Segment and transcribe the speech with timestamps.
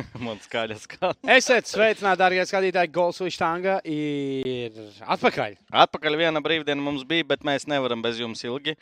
[0.24, 1.10] Man skaļas kā.
[1.34, 2.90] Esiet sveicināti, darbie skatītāji.
[2.94, 5.56] Gols Uštanga ir atpakaļ.
[5.84, 8.74] Atpakaļ viena brīvdiena mums bija, bet mēs nevaram bez jums ilgi.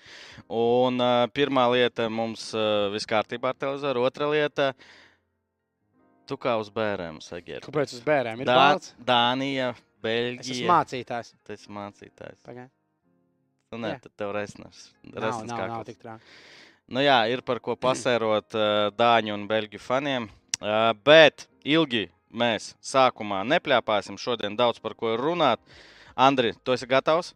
[0.49, 4.05] Un uh, pirmā lieta mums uh, viss kārtībā ar televizoru.
[4.09, 4.71] Otra lieta.
[6.31, 7.65] Tu kā uz bērniem, Sagiet.
[7.67, 8.93] Kāpēc uz bērniem ir Dā, balts?
[9.03, 10.67] Dānija, Es esmu Beļģija.
[10.71, 11.33] mācītājs.
[11.45, 12.39] Tas ir mācītājs.
[12.47, 12.71] Pagaid.
[13.71, 14.01] Nu, nē, Jā.
[14.07, 14.87] tad tev resners.
[15.05, 16.23] Nav, resners nav, nav kaut- tik traki.
[16.91, 20.25] Nu jā, ir par ko pasērot uh, Dāņu un Beļģu faniem.
[20.61, 24.19] Uh, bet ilgi mēs sākumā nepļāpāsim.
[24.21, 25.63] Šodien daudz par ko runāt.
[26.21, 27.33] Andri, tu esi gatavs?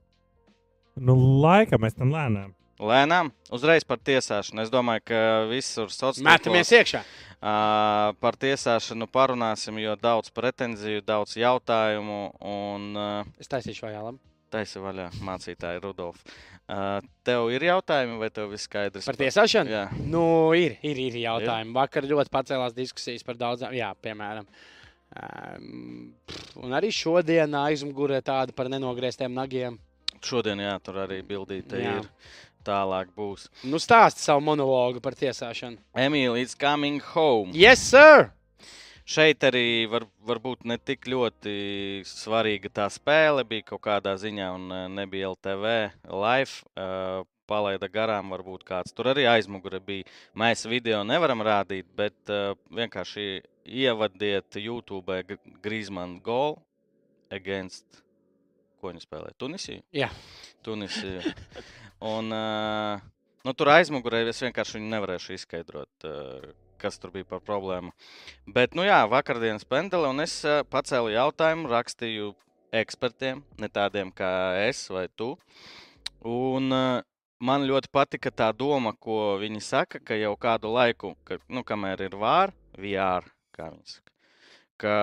[0.94, 2.52] Nu, laika mēs tam lēnām.
[2.84, 4.64] Lēnām, uzreiz par tiesāšanu.
[4.64, 7.00] Es domāju, ka visur sociālajā Metamies iekšā.
[7.38, 12.20] Uh, par tiesāšanu parunāsim, jo daudz pretenziju, daudz jautājumu.
[12.40, 14.14] Un uh, Es taisīšu vēl
[14.54, 16.20] taisi vaļā mācītāji Rudolf.
[16.64, 19.04] Uh, tev ir jautājumi, vai tev viss skaidrs?
[19.08, 19.72] Par tiesāšanu?
[19.74, 19.82] Jā.
[20.08, 20.24] Nu,
[20.56, 21.74] ir, ir, ir jautājumi.
[21.76, 24.48] Vakar ļoti pacēlās diskusijas par daudzām, jā, piemēram.
[25.14, 26.14] Um,
[26.64, 29.76] un arī šodien aizmugurē tāda par nenogrieztiem nagiem.
[30.24, 31.98] Šodien, jā, tur arī bildīte Jā.
[32.00, 32.08] ir.
[32.64, 33.50] Tālāk būs.
[33.68, 35.76] Nu, stāsti savu monologu par tiesāšanu.
[36.00, 37.52] Emīlija, it's coming home.
[37.52, 38.30] Yes, sir!
[39.04, 41.52] Šeit arī var, varbūt ne tik ļoti
[42.08, 45.72] svarīga tā spēle bija kaut kādā ziņā, un eh, nebija LTV
[46.08, 46.62] live.
[46.72, 50.08] Uh, palaida garām, varbūt kāds tur arī aizmugure bija.
[50.40, 53.42] Mēs video nevaram rādīt, bet uh, vienkārši
[53.84, 55.20] ievadiet YouTube
[55.64, 56.56] Grīsmanu golu
[57.28, 57.84] against.
[58.80, 59.32] Ko viņi spēlē?
[59.40, 59.84] Tunisiju?
[59.92, 60.08] Jā.
[60.64, 61.20] Tunisiju.
[62.14, 63.04] Un, uh,
[63.44, 66.08] nu, tur aizmugurē es vienkārši nevarēšu izskaidrot.
[66.08, 67.92] Uh, kas tur bija par problēmu.
[68.46, 72.32] Bet, nu jā, vakardienas pendele, un es uh, pacēlu jautājumu, rakstīju
[72.74, 74.30] ekspertiem, ne tādiem kā
[74.66, 75.34] es vai tu.
[76.24, 77.02] Un uh,
[77.44, 82.06] man ļoti patika tā doma, ko viņi saka, ka jau kādu laiku, ka, nu, kamēr
[82.08, 84.12] ir vār, VR, kā viņi saka,
[84.80, 84.94] ka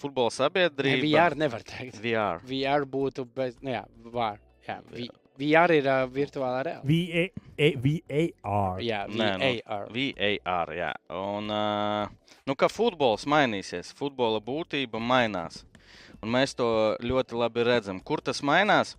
[0.00, 2.00] futbola Ne, sabiedrība VR nevar teikt.
[2.02, 2.40] VR.
[2.48, 4.40] VR būtu bez, nu jā, var.
[4.66, 5.10] Jā, vi-
[5.40, 6.88] VR ir uh, virtuālā realitāte.
[7.56, 8.80] VAR.
[8.82, 9.86] Jā, Nē, nu, VAR.
[9.92, 10.90] VAR, jā.
[11.18, 15.62] Un, uh, nu, ka futbols mainīsies, futbola būtība mainās.
[16.22, 16.66] Un mēs to
[17.02, 18.00] ļoti labi redzam.
[18.00, 18.96] Kur tas mainās?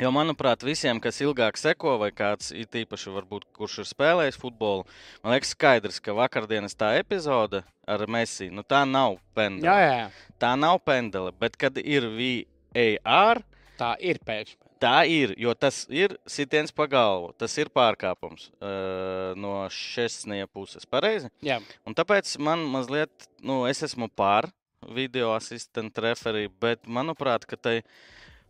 [0.00, 4.86] Jo, manuprāt, visiem, kas ilgāk seko, vai kāds it īpaši, varbūt, kurš ir spēlējis futbolu,
[5.20, 9.68] man liekas, skaidrs, ka vakardienas tā epizode ar Messi, nu, tā nav pendele.
[9.68, 10.32] Jā, jā.
[10.40, 13.42] Tā nav pendele, bet kad ir VAR,
[13.80, 14.58] Tā ir pēkšņi.
[14.80, 17.34] Tā ir, jo tas ir sitiens pa galvu.
[17.36, 20.86] Tas ir pārkāpums uh, no šesnieka puses.
[20.88, 21.28] Pareizi?
[21.44, 24.48] Jā, Un tāpēc man mazliet, nu, es esmu pār
[24.96, 27.76] video asistentu referiju, bet manuprāt, ka tai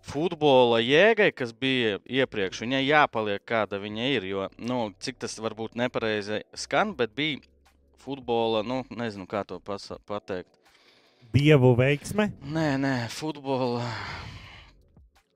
[0.06, 4.30] futbola jēgai, kas bija iepriekš, viņai jāpaliek kāda viņa ir.
[4.30, 7.42] Jo, nu, cik tas varbūt nepareizi skan, bet bija
[8.00, 10.52] futbola, nu, nezinu, kā to pateikt.
[11.34, 12.30] Dievu veiksme.
[12.42, 13.84] Nē, nē, futbola.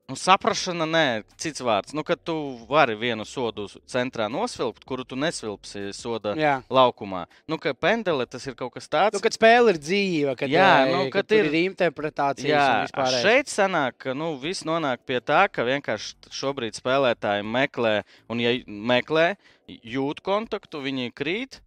[0.05, 1.05] Nu, saprašana, nē,
[1.41, 1.93] cits vārds.
[1.97, 2.35] Nu, kad tu
[2.69, 6.59] vari vienu sodu centrā nosvilpt, kuru tu nesvilpsi soda jā.
[6.69, 7.23] laukumā.
[7.49, 9.17] Nu, ka pendele tas ir kaut kas tāds.
[9.17, 12.85] Nu, kad spēle ir dzīva, kad, Jā, eh, nu, kad kad ir- ir interpretācijas Jā,
[12.85, 18.39] un šeit sanāk, ka nu, viss nonāk pie tā, ka vienkārši šobrīd spēlētāji meklē, un
[18.39, 19.37] ja meklē,
[19.67, 21.61] jūt kontaktu, viņi krīt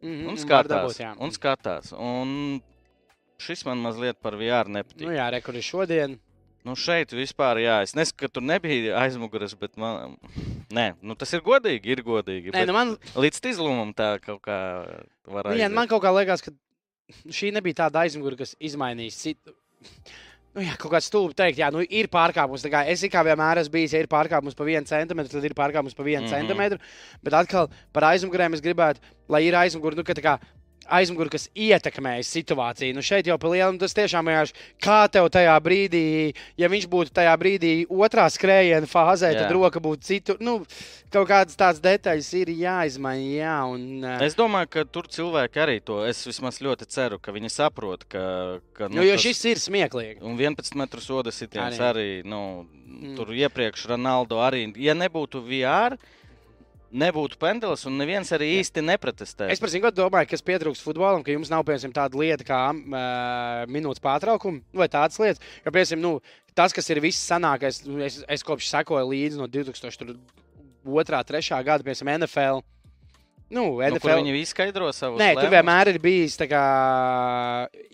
[0.00, 0.68] mm un skatās.
[0.68, 1.16] Dabūt, jā.
[1.20, 1.92] un skatās.
[1.92, 2.62] Un
[3.38, 5.04] šis man mazliet par VR nepatīk.
[5.04, 6.18] Nu, jā, re, kur ir šodien.
[6.64, 10.14] Nu, šeit vispār, jā, es nesaku, ka tur nebija aizmugures, bet man,
[10.72, 11.92] nē, nu, tas ir godīgi.
[11.92, 14.58] Ir godīgi Nē, nu man, Līdz izlūmam tā kaut kā
[15.28, 15.76] var nu, jā, aiziet.
[15.76, 16.54] man kaut kā liekas, ka
[17.28, 19.52] šī nebija tāda aizmugure, kas izmainīs citu.
[20.54, 22.64] Nu, jā, kaut kāds stulbi teikt, jā, nu, ir pārkāpums.
[22.72, 25.96] Kā es kā vienmēr esmu bijis, ja ir pārkāpums pa vienu centimetru, tad ir pārkāpums
[25.98, 26.30] pa vienu mm.
[26.30, 26.48] -hmm.
[26.48, 26.78] centimetru.
[27.26, 30.38] Bet atkal par aizmugurēm es gribētu, lai ir aizmugure, nu, ka tā kā
[30.88, 32.94] aizmugure, kas ietekmēja situāciju.
[32.96, 37.14] Nu, šeit jau pa lielam tas tiešām vienkārši kā tev tajā brīdī, ja viņš būtu
[37.16, 39.44] tajā brīdī otrā skrējiena fāzē, Jā.
[39.44, 40.40] tad roka būtu citur.
[40.44, 40.60] Nu,
[41.14, 43.30] kaut kādas tādas detaļas ir jāizmaina.
[43.34, 46.02] Jā, un, Es domāju, ka tur cilvēki arī to.
[46.06, 48.60] Es vismaz ļoti ceru, ka viņi saprot, ka.
[48.74, 50.20] ka nu, jo šis ir smieklīgi.
[50.22, 51.90] Un 11 metru soda sitiens Arī.
[51.90, 52.08] arī.
[52.24, 53.16] Nu, Mm.
[53.16, 54.68] Tur iepriekš Ronaldo arī.
[54.78, 55.96] Ja nebūtu VR,
[56.94, 59.48] nebūtu pendeles, un neviens arī īsti nepretestē.
[59.52, 63.64] Es par zinu, domāju, kas pietrūkst futbolam, ka jums nav piemēram, tāda lieta kā uh,
[63.70, 65.42] minūtes pārtraukuma vai tādas lietas.
[65.64, 66.14] Jo, piemēram, nu,
[66.56, 70.18] tas, kas ir viss senākais, nu, es, es kopš sekoju līdzi no 2002.
[70.84, 71.64] 3.
[71.64, 72.64] gada, piemēram, NFL.
[73.54, 74.16] Nu, Nu, NFL.
[74.18, 76.62] viņi izskaidro savu Nē, tur vienmēr ir bijis tā, kā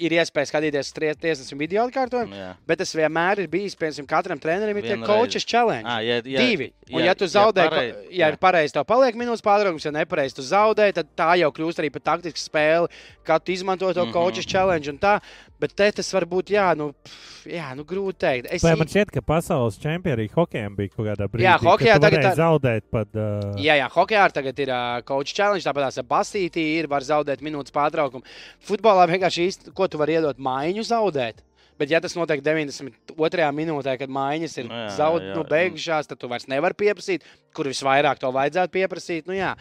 [0.01, 2.51] ir iespēja skatīties tiesnesim video atkārtojumu, Jā.
[2.67, 5.07] bet tas vienmēr ir bijis, piemēram, katram trenerim ir tie Vienreiz.
[5.11, 5.85] coaches challenge.
[5.87, 6.71] Ah, ja, ja, Divi.
[6.93, 10.35] Un, ja tu zaudē, ja, parei- ja ir pareizi, tev paliek minūtes pārtraukums, ja nepareizi
[10.41, 12.89] tu zaudē, tad tā jau kļūst arī par taktisku spēli,
[13.27, 14.13] kā tu izmanto to Mhm.
[14.13, 15.21] coaches challenge tā.
[15.61, 18.47] Bet te tas var būt, jā, nu, pff, jā, nu grūti teikt.
[18.57, 21.45] Es, Vai man šķiet, ka pasaules čempioni arī hokejam bija kaut kādā brīdī?
[21.45, 23.11] Jā, hokejā tagad tā- zaudēt pat.
[23.13, 26.89] Uh, Jā, jā, hokeja arī tagad ir uh, coach challenge, tāpat tās ar basītī ir,
[26.89, 28.25] var zaudēt minūtes pārtraukumu.
[28.71, 31.45] Futbolā vienkārši īsti, ko tu vari iedot maiņu zaudēt.
[31.81, 33.51] Bet, ja tas notiek 92.
[33.57, 35.49] minūtē, kad maiņas ir Nu jā, zaud, jā, nu, jā.
[35.53, 37.25] beigušās, tad tu vairs nevari pieprasīt,
[37.57, 39.29] kur visvairāk to vajadzētu pieprasīt.
[39.29, 39.55] Nu, jā,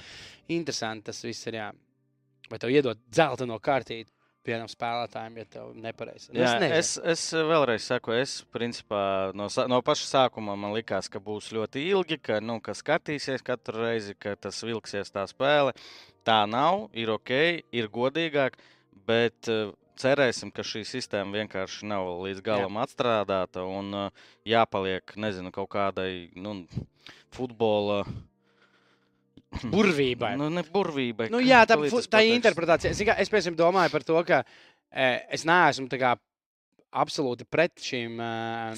[0.51, 1.59] interesanti tas viss ir.
[1.61, 1.69] Jā.
[2.51, 4.11] Vai tev iedot zelta no kārtītes
[4.47, 6.31] vienam spēlētājam, ja tev nepareizi?
[6.31, 6.77] Nu, Jā, nezinu.
[6.79, 9.01] es, es vēlreiz saku, es principā
[9.37, 13.83] no, no paša sākuma man likās, ka būs ļoti ilgi, ka, nu, ka skatīsies katru
[13.83, 15.75] reizi, ka tas vilksies tā spēle.
[16.27, 17.33] Tā nav, ir ok,
[17.75, 18.57] ir godīgāk,
[19.07, 22.87] bet uh, cerēsim, ka šī sistēma vienkārši nav līdz galam Jā.
[22.87, 26.61] atstrādāta un uh, jāpaliek, nezinu, kaut kādai nu,
[27.35, 28.03] futbola.
[29.73, 30.35] Burvībai.
[30.37, 31.29] Nu, ne burvībai.
[31.33, 31.77] Nu, jā, tā,
[32.11, 32.91] tā ir interpretācija.
[32.93, 36.13] Es, es piemēram, domāju par to, ka e, es neesmu kā
[36.89, 38.29] absolūti pret šīm e,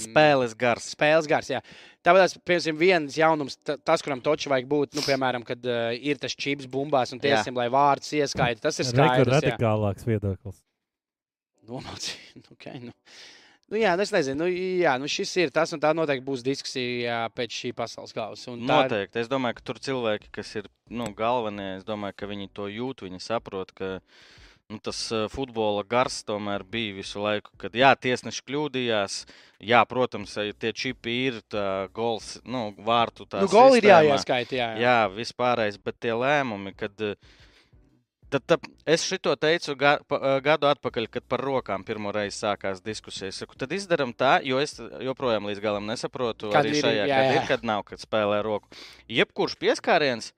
[0.04, 0.90] Spēles gars.
[0.96, 1.52] spēles gars.
[1.52, 1.62] Jā.
[2.04, 6.20] Tāpēc, piemēram, viens jaunums, ta- tas, kuram toču vajag būt, nu, piemēram, kad uh, ir
[6.20, 7.28] tas čips bumbās un Jā.
[7.38, 8.64] tiesim, lai vārds ieskaita.
[8.68, 9.28] Tas ir skaidrs.
[9.28, 9.44] jā.
[9.52, 10.64] radikālāks viedoklis.
[11.70, 12.42] Nomācīja.
[12.42, 12.96] Nu, okay, nu.
[13.72, 16.42] Nu, jā, nu, es nezinu, nu, jā, nu, šis ir tas, un tā noteikti būs
[16.44, 18.52] diskusija pēc šī pasaules kausa.
[18.52, 19.22] Tā ir- Noteikti.
[19.24, 23.06] Es domāju, ka tur cilvēki, kas ir nu, galvenie, es domāju, ka viņi to jūt,
[23.08, 24.00] viņi saprot, ka
[24.72, 27.52] nu, tas uh, futbola gars tomēr bija visu laiku.
[27.58, 29.16] Kad jā, tiesneši kļūdījās,
[29.68, 31.40] jā, protams, eh, tie čipi ir
[31.94, 33.40] gols, nu, vārtu tā.
[33.42, 34.52] Nu, goli ir jāieskaita.
[34.56, 34.80] Jā, jā.
[34.84, 36.92] Jā, vispārējais, bet tie lēmumi, kad.
[37.00, 37.16] eh,
[38.32, 42.38] Tad, tad es šito teicu ga, pa, eh, gadu atpakaļ, kad par rokām pirmo reizi
[42.46, 43.42] sākās diskusijas.
[43.44, 47.18] Saku, tad izdarām tā, jo es joprojām līdz galam nesaprotu, Kad arī ir, šajā, jā,
[47.18, 47.42] kad jā.
[47.42, 48.72] ir, kad nav, kad spēlē roku.
[49.12, 50.32] Jebkurš pieskāriens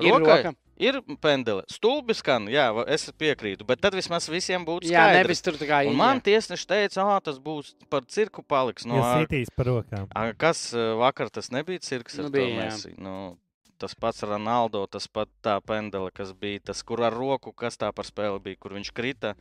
[0.00, 0.52] Ir rokai roka.
[0.80, 1.64] ir pendele.
[1.68, 5.18] Stulbi skan, jā, es piekrītu, bet tad vismaz visiem būtu Jā, skaidrs.
[5.24, 8.84] nevis tur tā kā Un man tiesneši teica, ah, tas būs par cirku paliks.
[8.88, 10.08] No, Ja sitīs par rokām.
[10.16, 12.16] A, Kas eh, vakar tas nebija cirks?
[12.16, 12.68] Nu, Nu, bija, bija, jā.
[12.68, 13.36] mēs, nu,
[13.80, 17.88] tas pats Ronaldo, tas pats tā pendele, kas bija tas, kur ar roku, kas tā
[17.96, 19.34] par spēli bija, kur viņš krita.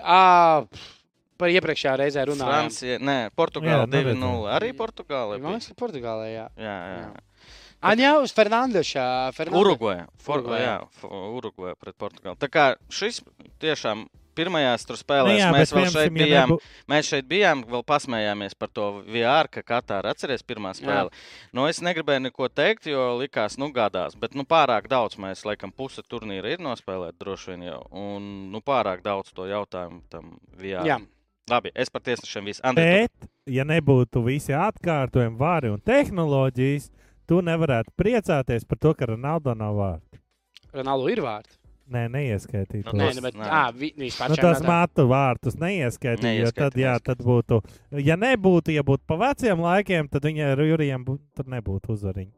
[0.00, 0.66] À,
[1.40, 2.52] par iepriekšējā reizē runājām.
[2.52, 4.10] Francija, nē, Portugāla Jā, nu, 2-0.
[4.12, 4.50] redzēju.
[4.58, 5.38] Arī Portugāla.
[5.40, 6.46] Man liekas, ka Portugālē, jā.
[6.60, 7.00] Jā, jā.
[7.06, 7.54] Jā.
[7.86, 9.02] Aņā uz Fernandeša.
[10.96, 12.38] F- Urugvajā pret Portugāli.
[12.40, 13.20] Tā kā šis
[13.62, 14.06] tiešām
[14.36, 16.52] pirmajās tur spēlēs, Nu jā, mēs vēl šeit piemēram, ja bijām.
[16.52, 16.60] nebū-
[16.92, 21.10] Mēs šeit bijām, vēl pasmējāmies par to VR, ka Katāra atceries pirmā spēle.
[21.56, 24.14] Nu, es negribēju neko teikt, jo likās, nu, gādās.
[24.18, 27.82] Bet nu, pārāk daudz mēs, laikam, puse turnīra ir nospēlēti droši vien jau.
[27.90, 30.84] Un nu, pārāk daudz to jautājumu tam VR.
[30.86, 31.00] Jā.
[31.48, 32.60] Labi, es par tiesnešiem visu.
[32.64, 32.90] Andri, tu-
[33.22, 36.90] Bet, ja nebūtu visi atkārtojumi, vāri un tehnoloģijas,
[37.28, 40.20] tu nevarētu priecāties par to, ka Ronaldo nav vārds.
[40.74, 41.56] Ronaldo ir vārds.
[41.86, 42.82] Nē, neieskaitīt.
[42.84, 42.96] Nu, to.
[42.98, 43.46] Nē, nu, bet nē.
[43.46, 44.56] ā, vi, vispār Nu, čempionātā.
[44.58, 47.60] tas matu vārtus neieskaitīt, jo tad, Neieskaita, jā, tad būtu,
[48.02, 52.32] ja nebūtu, ja būtu pa veciem laikiem, tad viņa ar Jurijam tur nebūtu uzvariņa.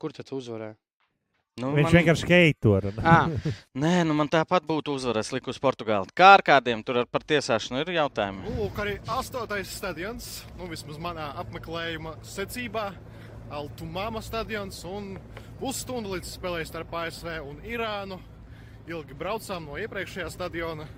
[0.00, 0.74] Kur tad uzvarēja?
[1.60, 2.72] nu, Viņš man- vienkārši heito.
[3.04, 3.28] Ah,
[3.84, 6.08] Nē, nu man tāpat būtu uzvarējis likus Portugāli.
[6.16, 8.40] Kā ar kādiem tur ar par tiesāšanu ir jautājumi?
[8.48, 12.94] Nu, Lūk, arī astotais stadions, nu, vismaz manā apmeklējuma secībā,
[13.52, 14.80] Altumāma stadions.
[14.88, 15.18] Un
[15.60, 18.16] pusstundu līdz spēlēs starp ASV un Irānu.
[18.90, 20.88] Ilgi braucām no iepriekšējā stadiona.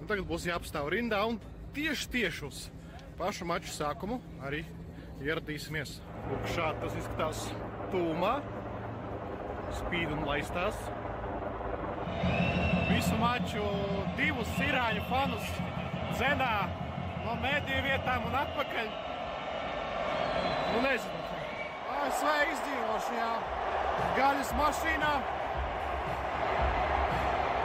[0.00, 1.36] Un tagad būs jāapstāv rindā un
[1.76, 2.62] tieši, tieši uz
[3.14, 4.64] pašu maču sākumu arī
[5.22, 6.00] ieradīsimies.
[6.26, 7.44] Lūk, šādi tas izskatās
[7.92, 8.32] tūmā.
[9.78, 10.80] Spīd un laistās.
[12.88, 13.68] Visu maču
[14.18, 15.52] divus irāņu fanus
[16.16, 16.56] dzenā
[17.22, 18.90] no mēdīju vietām un atpakaļ.
[20.72, 21.22] Nu, nezinu.
[22.02, 23.30] ASV izdzīvo šajā
[24.18, 25.14] gaļas mašīnā.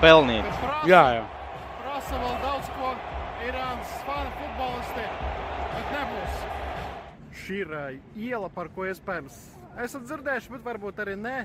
[0.01, 0.45] Pelnīt.
[0.45, 1.21] Prasa, jā, jā.
[1.81, 2.89] prasa vēl daudz ko
[3.47, 5.05] Irānas fanu futbolisti,
[5.73, 6.41] bet nebūs.
[7.37, 7.85] Šī ir ā,
[8.27, 9.39] iela, par ko iespējams
[9.83, 11.37] esat dzirdējuši, bet varbūt arī ne.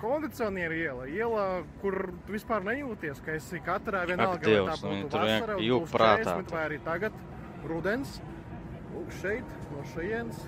[0.00, 1.42] Kondicionieru iela, iela,
[1.82, 5.92] kur tu vispār nejūties, ka esi katrā vienalga, vai Dievs, tā nu, būtu vasara, būs
[5.92, 6.36] prātā.
[6.38, 7.18] 40, vai arī tagad
[7.68, 8.14] rudens.
[8.94, 10.46] Lūk, šeit, no šejienes,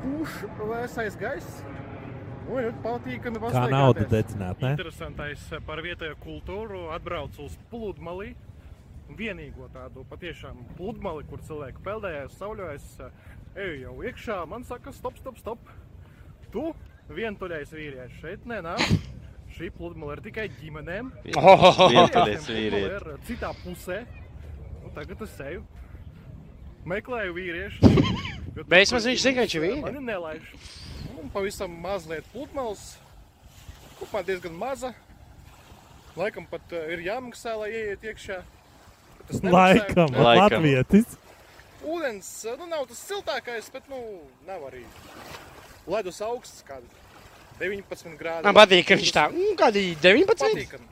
[0.00, 1.60] pūš vēsais gaiss.
[2.48, 4.70] Nu, patīkami Kā naudu dedzināt, ne?
[4.72, 8.30] Interesantais eh, par vietējo kultūru atbraucu uz pludmali.
[9.18, 12.88] Vienīgo tādu patiešām pludmali, kur cilvēki peldējas, sauļojas.
[13.04, 15.58] eh, Eju jau iekšā, man saka, stop, stop, stop.
[16.52, 16.62] Tu
[17.12, 18.80] vientuļais vīrietis šeit nenāk.
[19.56, 21.08] Šī pludmale ir tikai ģimenēm.
[21.40, 22.84] Oh, Vientuļais vīrietis.
[23.00, 24.02] ir uh, citā pusē.
[24.84, 25.64] Nu, tagad es eju.
[26.88, 27.92] Meklēju vīriešu.
[28.60, 29.86] Bet vismaz viņš zina, ka viņš ir vīrietis.
[29.88, 30.52] Mani nelaiž.
[31.18, 32.96] Un pavisam mazliet pludmales.
[33.98, 34.92] Kopā diezgan maza.
[36.18, 38.38] Laikam pat uh, ir jāmaksā, lai ieiet iekšā.
[39.28, 39.52] Nemaksāju.
[39.54, 40.22] Laikam, Ne?
[40.24, 40.68] Laikam.
[40.68, 41.18] Latvijas.
[41.78, 43.98] Ūdens uh, nu, nav tas siltākais, bet nu,
[44.46, 44.82] nav arī
[45.88, 46.86] ledus augsts, kāda
[47.60, 48.46] 19 grādi.
[48.46, 50.32] Man patīk, ka viņš tā, mm, kādi 19.
[50.32, 50.88] patīkami.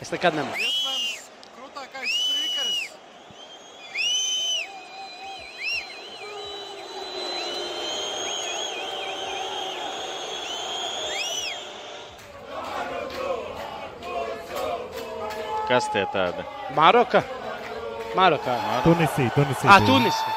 [0.00, 0.58] Es nekad nemāku.
[0.64, 2.49] Iespējams, krūtākais strīkeris.
[15.70, 16.42] Kas tie tādi?
[16.74, 17.22] Maroka.
[18.18, 18.56] Marokā.
[18.82, 19.70] Tunisija, Tunisija.
[19.70, 19.80] Ah.
[19.86, 20.36] Tunisija.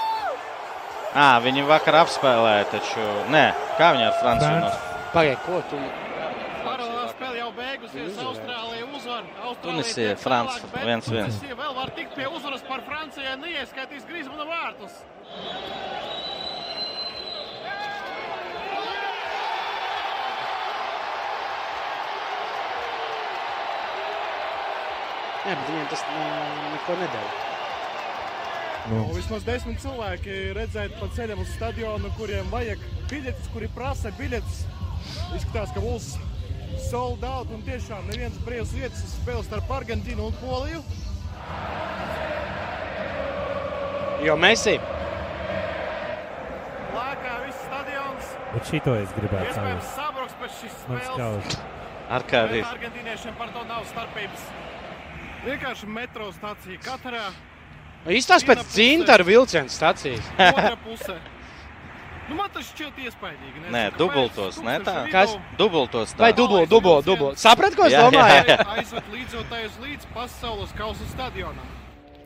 [1.13, 3.03] À, viņi vakar apspēlēja, taču.
[3.33, 3.43] Nē,
[3.77, 5.77] kā viņi ar Franciju Franci- nos- Pagaid, ko tu?
[6.63, 8.15] Paralēlā spēle jau beigusies.
[8.17, 9.23] Austrālija uzvar.
[9.45, 11.27] Austrālija Tunisija, bet 1-1.
[11.27, 15.01] Tunisija vēl var tikt pie uzvaras par Franciju, neieskaitīs Grismana vārtus.
[25.43, 27.27] Jā, bet viņiem tas ne- neko nedēļ.
[28.91, 32.79] Nu, Un vismaz desmit cilvēki redzēt pa ceļam uz stadionu, kuriem vajag
[33.11, 34.63] biļetes, kuri prasa biļetes.
[35.35, 36.17] Izskatās, ka būs
[36.89, 40.83] sold out un tiešām neviens brīvs vietas uz spēles starp Argentīnu un Poliju.
[44.23, 44.77] Jo Messi.
[46.93, 48.25] Lēkā viss stadions.
[48.53, 49.95] bet šito es gribētu Iespējams, saprast.
[49.95, 51.57] sabruks pēc šīs spēles.
[52.09, 52.65] Ar Bet kādiem?
[52.67, 54.43] argentīniešiem par to nav starpības.
[55.43, 57.25] Vienkārši metro stācija katrā
[58.07, 60.25] Īstās pēc dzintaru vilcienu stācijas.
[60.35, 61.15] otrā pusē.
[62.29, 63.61] Nu, man tas šķiet iespaidīgi.
[63.61, 64.95] nezinu, Nē, dubultos, ne tā?
[65.11, 65.35] Kas?
[65.59, 66.11] Dubultos.
[66.15, 66.19] tā.
[66.25, 67.37] Vai dubult, dubult, dubult.
[67.39, 68.43] Saprat, ko es Jā, jā, domāju?
[68.47, 68.57] jā.
[68.75, 71.67] aizved līdzotājus līdz pasaules kausa stadionam.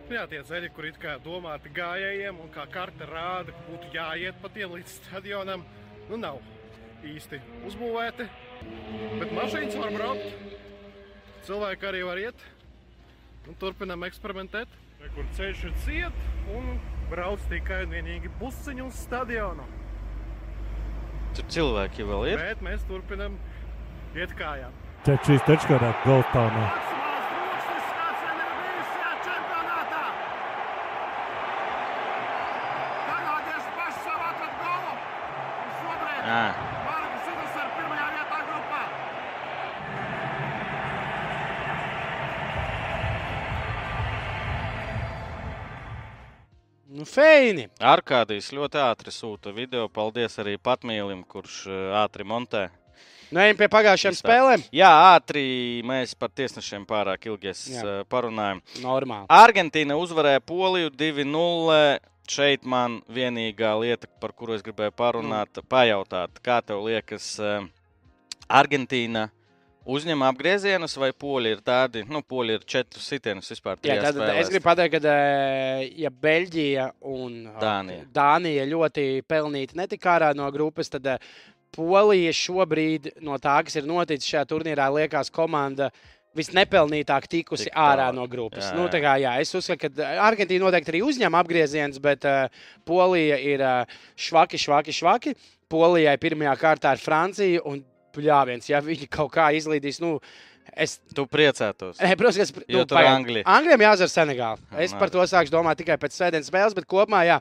[0.10, 4.38] Jā, tie ceļi, kur it kā domāti gājējiem un kā karte rāda, ka būtu jāiet
[4.42, 5.66] pa tiem līdz stadionam,
[6.10, 6.38] nu nav
[7.06, 8.30] īsti uzbūvēti.
[9.20, 10.54] Bet mašīnas var braukt,
[11.46, 12.46] cilvēki arī var iet.
[13.48, 14.72] Un turpinām eksperimentēt.
[15.02, 16.78] Re, Kur ceļš ir ciet un
[17.12, 19.68] brauc tikai un vienīgi pusiņu uz stadionu.
[21.38, 22.44] Tur cilvēki vēl ir.
[22.50, 23.38] Bet mēs turpinām
[24.18, 24.76] iet kājām.
[25.08, 26.66] Šis taču kādā Goldtaunā.
[36.28, 36.77] Maksimāls
[47.18, 47.64] Nu, feini.
[47.82, 49.88] Arkādijs ļoti ātri sūta video.
[49.90, 52.68] Paldies arī Patmīlim, kurš eh, ātri montē.
[53.32, 54.28] Nu, ejam pie pagājušajām Viss tā.
[54.30, 54.66] spēlēm.
[54.78, 58.62] Jā, ātri mēs par tiesnešiem pārāk ilgi eh, parunājam.
[58.84, 59.26] Normāli.
[59.34, 61.80] Argentīna uzvarēja Poliju 2-0.
[62.30, 67.66] Šeit man vienīgā lieta, par kuru es gribēju parunāt, pajautāt, kā tev liekas, eh,
[68.62, 69.32] Argentīna
[69.88, 73.80] uzņem apgriezienus vai poļi ir tādi, nu, poļi ir četrus sitienus vispār.
[73.88, 74.52] Jā, tad es spēlēs.
[74.52, 78.10] gribu pateikt, ka eh, ja Beļģija un eh, Dānija.
[78.16, 81.32] Dānija ļoti pelnīti netika ārā no grupas, tad eh,
[81.78, 85.92] Polija šobrīd no tā, kas ir noticis šajā turnīrā, liekas, komanda
[86.38, 88.70] visnepelnītāk tikusi Tik Tik ārā no grupas.
[88.70, 92.66] Jā, Jā, nu, kā, jā, es uzskatu, ka Argentīna noteikti arī uzņem apgriezienus, bet uh,
[92.88, 95.34] Polija ir uh, švaki, švaki, švaki.
[95.68, 97.82] Polijai pirmajā kārtā ir Francija un
[98.18, 98.70] Pļāviens.
[98.72, 100.18] Ja viņi kaut kā izlīdīs, nu,
[100.76, 102.02] es Tu priecētos.
[102.04, 103.14] Nē, protams, es Jo tur pagaid.
[103.14, 103.46] Anglija.
[103.54, 104.60] Anglijam jāuzvar Senegāla.
[104.84, 105.00] Es Nā.
[105.00, 107.40] par to sāku domāt tikai pēc svētdienas spēles, bet kopumā, jā.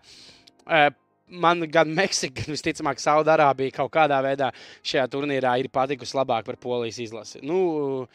[1.26, 4.52] Man gan Meksika, gan visticamāk, Saudārābija kaut kādā veidā
[4.86, 7.40] šajā turnīrā ir patikusi labāk par polijas izlasi.
[7.42, 8.06] Nu,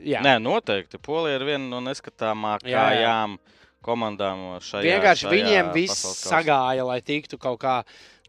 [0.00, 0.96] jā, Nē, noteikti.
[1.04, 3.36] Polija ir viena no neskatāmākajām
[3.86, 7.76] komandām šajā vienkārši šajā viņiem viss sagāja, lai tiktu kaut kā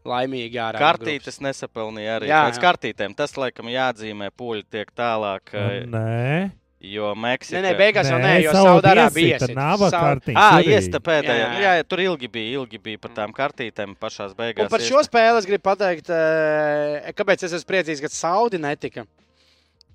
[0.06, 0.78] laimīgi ārā.
[0.78, 0.84] no.
[0.84, 2.28] Kartītes nesapelnīja arī.
[2.30, 2.62] Jā, Pēc jā.
[2.62, 4.30] kartītēm tas, laikam, jāatzīmē.
[4.38, 6.50] Poļi tiek tālāk, eh, Nē,
[6.80, 7.58] jo Meksika.
[7.58, 10.38] Nē, nē, beigās jau nē, jo savu Saudārābija iesita, Nava kartiņa.
[10.38, 11.34] Ah, iesta pēdējā.
[11.34, 11.76] Jā, Jā, jā.
[11.80, 14.68] jā, tur ilgi bija, ilgi bija par tām kartītēm pašās beigās.
[14.68, 19.06] Un par šo spēli es gribu pateikt, eh, kāpēc es esmu priecīgs, ka Saudi netika.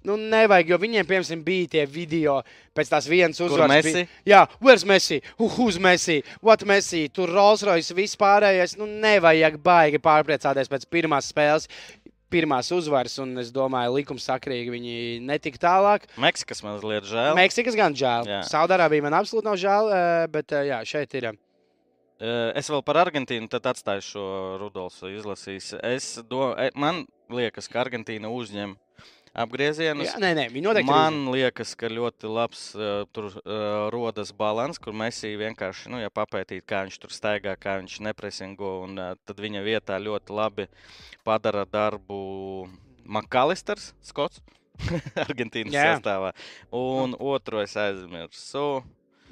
[0.04, 2.42] Nu, nevajag, jo viņiem, piemēram, bija tie video
[2.76, 3.84] pēc tās vienas uzvaras.
[3.94, 5.22] Bija- Jā, where's Messi?
[5.40, 6.22] Who- Who's Messi?
[6.42, 7.08] What Messi?
[7.10, 8.78] Tur Rolls Royce vispārējais.
[8.78, 11.68] Nu, nevajag baigi pārpriecāties pēc pirmās spēles.
[12.34, 16.08] Pirmās uzvaras, un es domāju, likumsakrīgi viņi netika tālāk.
[16.18, 17.36] Meksikas mazliet žēl.
[17.38, 18.26] Meksikas gan žēl.
[18.42, 21.26] Saudārābija man absolūti nav žēl, eh, bet eh, jā, šeit ir.
[22.20, 25.78] eh, Es vēl par Argentīnu atstāju šo Rudolfu izlasīs.
[25.84, 28.76] Es do, eh, man liekas, ka Argentīna uzņem
[29.34, 30.12] apgriezienus.
[30.12, 34.80] Jā, nē, nē, viņi noteikti Man liekas, ka ļoti labs uh, tur uh, rodas balans,
[34.82, 39.14] kur Messi vienkārši, nu, ja papētīt, kā viņš tur staigā, kā viņš nepresingo, un uh,
[39.26, 40.70] tad viņa vietā ļoti labi
[41.26, 42.70] padara darbu
[43.04, 44.42] Makalisters, Skots,
[45.26, 45.90] Argentīnas Jā.
[45.94, 46.34] sastāvā.
[46.74, 48.84] Un otru es aizmirsu.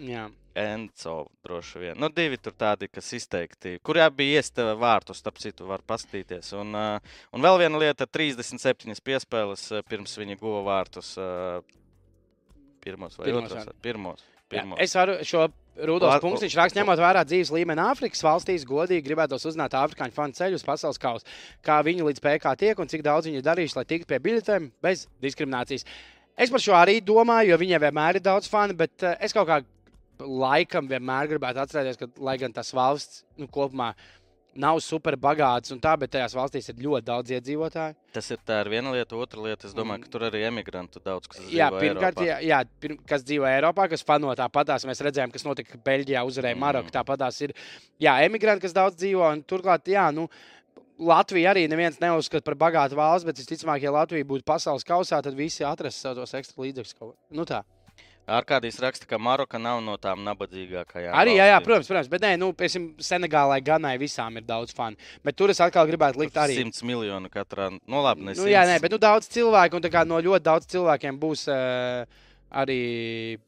[0.01, 0.29] Jā.
[0.57, 1.15] Enzo
[1.45, 1.99] droši vien.
[1.99, 6.51] Nu, divi tur tādi, kas izteikti, kurā bija iestava vārtus, starp citu, var paskatīties.
[6.59, 11.13] Un, uh, un vēl viena lieta- 37 piespēles uh, pirms viņa guva vārtus.
[11.15, 11.63] Uh,
[12.83, 13.65] pirmos vai Pirmos, otros?
[13.65, 13.79] jā.
[13.81, 14.21] Pirmos.
[14.51, 14.79] Jā, pirmos.
[14.83, 15.47] es varu šo
[15.79, 16.43] Rudolf punktu.
[16.43, 20.65] Viņš raksta, ņemot vērā dzīves līmeni Āfrikas valstīs, godīgi gribētos uzzināt afrikāņu fanu ceļu uz
[20.67, 21.37] pasaules kausa.
[21.63, 24.67] Kā viņi līdz PK tiek un cik daudz viņi ir darījuši, lai tiktu pie biļetēm
[24.83, 25.87] bez diskriminācijas.
[26.35, 29.61] Es par šo arī domāju, jo viņiem vienmēr ir daudz fanu, bet es kaut kā
[30.25, 33.93] laikam vienmēr gribētu atcerēties, ka, lai gan tas valsts nu, kopumā
[34.51, 37.95] nav super bagāts un tā, bet tajās valstīs ir ļoti daudz iedzīvotāju.
[38.11, 39.69] Tas ir tā ir viena lieta, otra lieta.
[39.69, 43.23] Es domāju, ka tur arī emigrantu daudz, kas Jā, dzīvo pirmkārt, jā, jā pirm, kas
[43.23, 44.83] dzīvo Eiropā, kas fano tāpatās.
[44.89, 46.65] Mēs redzējām, kas notika Beļģijā, uzvarēja Mm.
[46.65, 46.91] Maroku.
[46.91, 47.55] Tāpatās ir
[47.99, 49.23] jā, emigranti, kas daudz dzīvo.
[49.31, 50.27] un Turklāt, jā, nu,
[51.01, 55.33] Latvija arī neviens neuzskata par bagātu valsts, bet visticamāk, ja Latvija būtu pasaules kausā, tad
[55.33, 57.15] visi atrastu savus ekstra līdzekļus.
[57.31, 57.63] Nu, tā.
[58.29, 61.13] Arkādijas raksta, ka Maroka nav no tām nabadzīgākajām.
[61.17, 64.99] Arī, jā, jā, protams, protams, bet nē, nu, piemēram, Senegālai, Ganai visām ir daudz fanu.
[65.25, 66.59] Bet tur es atkal gribētu likt arī.
[66.61, 67.71] 100 miljonu katrā.
[67.81, 68.71] Nu, labi, Nu, jā, 100.
[68.71, 72.05] nē, bet nu, daudz cilvēku, un no ļoti daudz cilvēkiem būs uh,
[72.51, 73.39] arī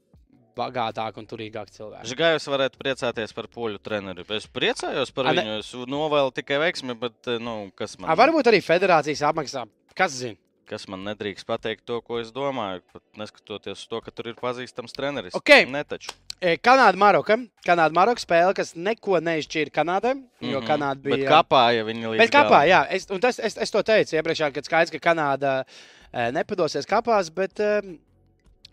[0.57, 2.09] bagātāki un turīgāki cilvēki.
[2.11, 4.25] Žigājos varētu priecāties par poļu treneri.
[4.37, 5.59] Es priecājos par A, ne- viņu.
[5.63, 9.65] Es novēlu tikai veiksmi, bet eh, nu, kas, man, A, varbūt arī federācijas apmaksā.
[9.97, 10.37] Kas zina?
[10.73, 12.81] Kas man nedrīkst pateikt to, ko es domāju.
[12.93, 15.35] Pat neskatoties uz to, ka tur ir pazīstams treneris.
[15.37, 15.51] Ok.
[15.69, 16.13] Netaču.
[16.41, 17.37] E, Kanāda, Maroka.
[17.65, 20.15] Kanāda, Maroka spēle, kas neko neizšķīra Kanādai.
[20.41, 20.67] Jo Mhm.
[20.67, 21.19] Kanāda bija.
[21.21, 24.17] Bet kapā, ja viņi līdz Bet kapā, jā, es, un tas, es, es to teicu
[24.17, 27.71] iepriekšā, kad skaidrs, ka Kanāda e, nepadosies kapās, bet e,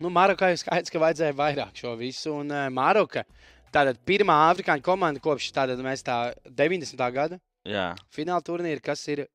[0.01, 2.33] nu, Marokai skaidrs, ka vajadzēja vairāk šo visu.
[2.41, 3.23] Un Maroka,
[3.71, 7.05] tātad pirmā afrikāņu komanda kopš tātad mēs tā 90.
[7.13, 9.27] gada Jā, fināla turnīra, kas ir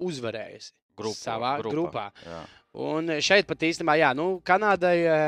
[0.00, 2.08] uzvarējusi grupā, savā grupā.
[2.26, 2.42] Jā.
[2.84, 5.18] Un šeit pat īstenībā, jā, nu, Kanādai e,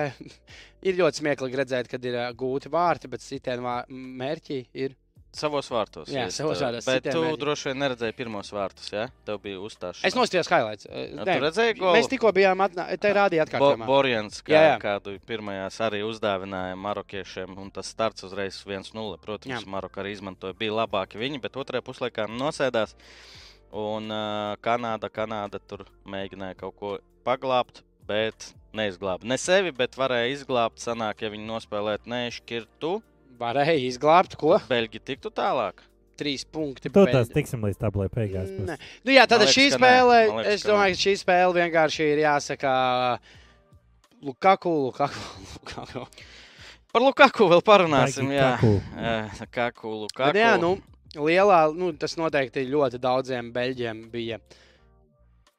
[0.88, 4.96] ir ļoti smieklīgi redzēt, kad ir e, gūti vārti, bet sitienu mērķi ir.
[5.36, 6.08] Savos vārtos.
[6.08, 7.38] Jā, es, savos eh, vārtos, Bet tu mērķi.
[7.42, 9.04] droši vien neredzēji pirmos vārtus, jā?
[9.28, 10.06] Tev bija uzstāšanās.
[10.08, 10.88] Es nostājos highlights.
[10.88, 12.86] Jā, nē, Tu redzēji, ko Mēs tikko bijām atnā...
[13.02, 13.88] te rādījā Bo atkārtojumā.
[13.90, 14.78] Borjans, kā, Jā, jā.
[14.80, 19.18] kādu pirmajās arī uzdāvināja marokiešiem, un tas starts uzreiz 1-0.
[19.20, 19.60] Protams, Jā.
[19.76, 20.56] Maroka arī izmantoja.
[20.56, 22.96] Bija labāki viņi, bet otrajā puslaikā nosēdās.
[23.76, 26.92] Un uh, Kanāda, Kanāda tur mēģināja kaut ko
[27.26, 29.26] paglābt, bet neizglāba.
[29.28, 30.80] Ne sevi, bet varēja izglābt.
[30.80, 32.94] Sanāk, ja viņi nospēlētu nešķirtu,
[33.36, 34.56] Varēja izglābt, ko?
[34.70, 35.82] Beļģi tiktu tālāk.
[36.16, 36.88] Trīs punkti.
[36.88, 37.34] Tu tās Beļģi.
[37.34, 38.48] tiksim līdz tablai beigās.
[38.56, 42.72] Nu, jā, tad šī spēle, liekas, es domāju, ka šī spēle vienkārši ir jāsaka
[44.24, 45.24] Lukaku, Lukaku,
[45.58, 46.06] Lukaku.
[46.94, 48.32] Par Lukaku vēl parunāsim.
[48.32, 48.72] Jā, Kaku.
[48.96, 50.30] Eh, Kaku, Lukaku.
[50.30, 50.72] Bet, jā, nu,
[51.14, 54.40] lielā, nu, tas noteikti ļoti daudziem beļģiem bija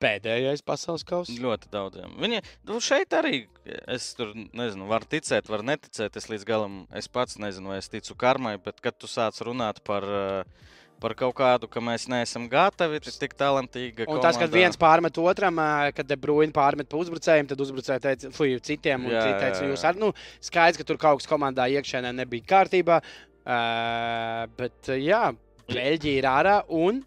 [0.02, 1.34] pēdējais pasaules kausa.
[1.42, 2.16] Ļoti daudziem.
[2.22, 3.46] Viņi nu, šeit arī,
[3.90, 6.18] es tur nezinu, var ticēt, var neticēt.
[6.20, 9.82] Es līdz galam, es pats nezinu, vai es ticu karmai, bet kad tu sāc runāt
[9.88, 10.68] par, eh,
[11.02, 14.08] par kaut kādu, ka mēs neesam gatavi, tas tik talantīga.
[14.10, 18.32] Un tas, kad viens pārmet otram, ā, kad Bruyne pārmet pa uzbrucējiem, tad uzbrucēji teica,
[18.34, 22.14] fuj, citiem, un citi teica, jūs arī, nu, skaidrs, ka tur kaut kas komandā iekšēnē
[22.18, 23.02] nebija kārtībā,
[23.48, 25.22] uh, bet, ā, jā,
[25.68, 27.02] Beļģija ir ārā, un,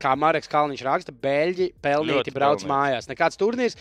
[0.00, 2.70] kā Mareks Kalniņš raksta, Beļģi pelnīti brauc pelnīti.
[2.70, 3.08] mājās.
[3.10, 3.76] Nekāds turnīrs.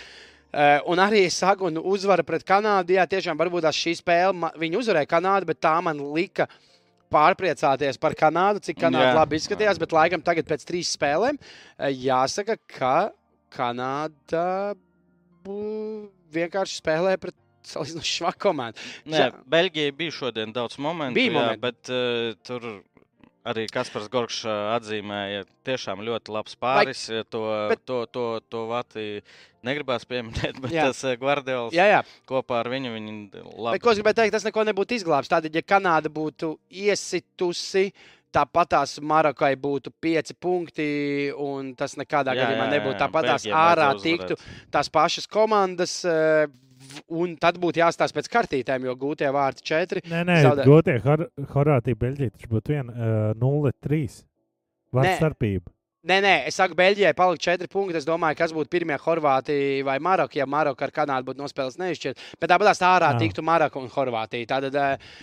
[0.47, 2.95] Uh, un arī es saku, un uzvara pret Kanādu.
[2.95, 6.47] Jā, tiešām varbūt šī spēle, viņi uzvarēja Kanādu, bet tā man lika
[7.13, 9.17] pārpriecāties par Kanādu, cik Kanāda Jā.
[9.19, 9.79] labi izskatījās.
[9.79, 11.39] Bet laikam tagad pēc trīs spēlēm
[11.99, 12.95] jāsaka, ka
[13.55, 14.75] Kanāda
[16.35, 17.35] vienkārši spēlē pret
[17.73, 18.85] salīdzinoši švaku komandu.
[19.05, 21.15] Nē, Ža- Beļģijai bija šodien daudz momentu.
[21.19, 21.61] Bija jā, momenti.
[21.67, 22.67] bet uh, tur
[23.47, 27.05] arī Kaspars Gorgs ā, atzīmēja, tiešām ļoti labs pāris.
[27.13, 29.05] ja To, bet- to, to, to vati
[29.63, 30.89] negribās pieminēt, bet Jā.
[30.89, 32.01] tas uh, Guardiols Jā, jā.
[32.27, 33.15] kopā ar viņu viņi
[33.55, 33.77] labi.
[33.77, 35.31] Bet, ko es gribēju teikt, tas neko nebūtu izglābs.
[35.31, 37.91] Tādēļ, ja Kanāda būtu iesitusi.
[38.35, 40.85] Tāpat tās Marokai būtu pieci punkti,
[41.31, 42.97] un tas nekādā Jā, gadījumā nebūtu.
[42.97, 44.35] jā, Tāpat tās Beļģiem ārā tiktu
[44.75, 46.49] tās pašas komandas, v-
[47.09, 50.01] un tad būtu jāstāsta pēc kartītēm, jo gūtie vārti četri.
[50.09, 52.35] Nē, nē, Zaudē- gotie Hor Horvātija, Beļģija.
[52.37, 52.77] Tas būtu
[53.35, 54.05] 0-3.
[54.07, 54.27] Nē.
[54.93, 55.73] Vārds starpība.
[56.07, 57.97] Nē, nē, es saku, Beļģijai palika četri punkti.
[57.99, 60.37] Es domāju, kas būtu pirmie Horvātija vai Maroka.
[60.39, 63.17] Ja Maroka ar Kanādu būtu nospēlējis neizšķirt, bet tāpat tās ārā Jā.
[63.19, 64.47] tiktu Maroka un Horvātija.
[64.47, 64.69] Tad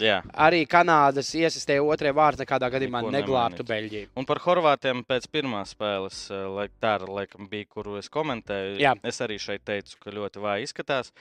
[0.03, 0.18] Jā.
[0.35, 3.64] arī Kanādas iesistē otrie vārti nekādā gadījumā Neko neglābtu.
[3.70, 4.11] Beļģiju.
[4.20, 6.20] Un par Horvātiem pēc pirmās spēles,
[6.83, 8.77] tā ir, laikam, bija, kuru es komentēju.
[8.83, 8.92] Jā.
[9.03, 11.12] Es arī šeit teicu, ka ļoti vāji izskatās.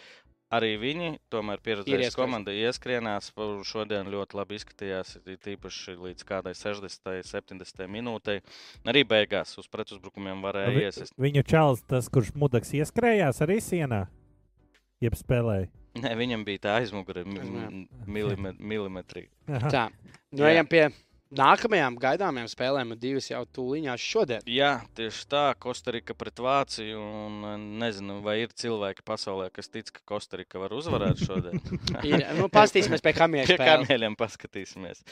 [0.54, 1.58] Arī viņi, tomēr
[2.06, 2.16] ieskrējis.
[2.18, 3.32] komanda, ieskrienās.
[3.66, 8.42] Šodien ļoti labi izskatījās, tīpaši līdz kādai 60, 70 minūtei.
[8.86, 11.14] Arī beigās uz pretuzbrukumiem varēja Vi- iesist.
[11.18, 14.08] Viņu čels, tas, kurš mudaks ieskrējās arī sienā,
[15.02, 15.70] jeb spēlēja.
[15.96, 17.24] Nē, viņam bija tā aizmugure.
[19.48, 19.70] Aha.
[19.70, 19.84] Tā,
[20.34, 20.88] nu ejam pie
[21.38, 24.46] nākamajām gaidāmajām spēlēm, un divas jau tūlīņās šodien.
[24.50, 27.00] Jā, tieši tā, Kostarika pret Vāciju.
[27.00, 31.62] Un, eh, nezinu, vai ir cilvēki pasaulē, kas tic, ka Kostarika var uzvarēt šodien.
[32.10, 35.04] Ir, nu, pastīsimies pie kamieļa Pie kamieļiem paskatīsimies.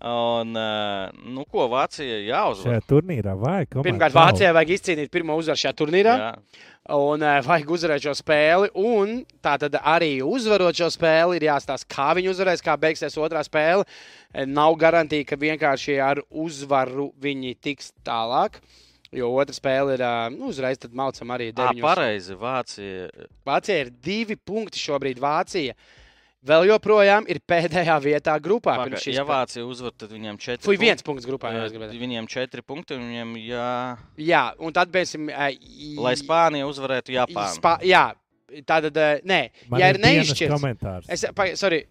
[0.00, 2.78] Un, eh, nu, ko Vācija jāuzvar?
[2.78, 3.80] Šajā turnīrā vajag.
[3.86, 6.18] Pirmkārt, Vācijai vajag izcīnīt pirmo uzvaru šajā turnīrā.
[6.20, 8.70] Jā, Un uh, vajag uzvarēt šo spēli.
[8.74, 13.44] Un tā tad arī uzvarot šo spēli, ir jāstāsta, kā viņi uzvarēs, kā beigsies otrā
[13.46, 13.86] spēle.
[14.34, 18.58] Eh, Nav garantīja, ka vienkārši ar uzvaru viņi tiks tālāk.
[19.14, 21.84] Jo otra spēle ir ā, nu, uzreiz, tad malcam arī tā deviņus.
[21.84, 22.34] pareizi.
[22.40, 23.26] Vācija.
[23.46, 25.20] Vācija ir divi punkti šobrīd.
[25.22, 25.76] Vācija
[26.46, 28.76] vēl joprojām ir pēdējā vietā grupā.
[28.82, 29.24] Paga, ja.
[29.26, 30.88] Vācija uzvar, tad viņiem četri Fui punkti.
[30.88, 31.52] viens punkts grupā.
[31.54, 31.68] Jā.
[31.92, 33.70] Viņiem četri punkti, un viņiem jā.
[34.18, 35.14] jā un tad mēs.
[36.02, 37.56] Lai Spānija uzvarētu Japānu.
[37.58, 38.04] Spā, jā,
[38.68, 40.54] tātad, nē, Man ja ir ir neizšķirts.
[40.54, 41.10] komentārs.
[41.12, 41.84] Es, pa, sorry,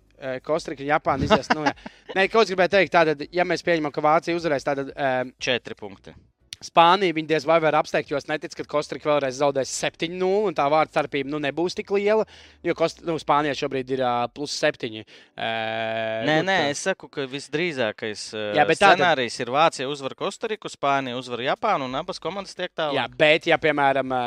[0.45, 1.49] Kostrika, Japāna izies.
[1.55, 1.73] Nu, jā.
[2.17, 5.77] Nē, ko es gribēju teikt, tātad, ja mēs pieņemam, ka Vācija uzvarēs, tad um, Četri
[5.79, 6.13] punkti.
[6.61, 10.53] Spānija viņa diez vai var apsteigt, jo es neticu, ka Kostrika vēlreiz zaudēs 7-0, un
[10.57, 12.25] tā vārdu starpība nu, nebūs tik liela.
[12.63, 15.01] Jo Kost, nu, Spānijai šobrīd ir uh, plus 7.
[15.01, 15.05] Uh,
[15.41, 20.69] Nē, nu, nē, tā- es saku, ka visdrīzākais Jā, jā, scenārijs ir Vācija uzvar Kostariku,
[20.71, 22.97] Spānija uzvar Japānu, un abas komandas tiek tālāk.
[22.99, 24.21] Jā, bet, ja, piemēram, ā,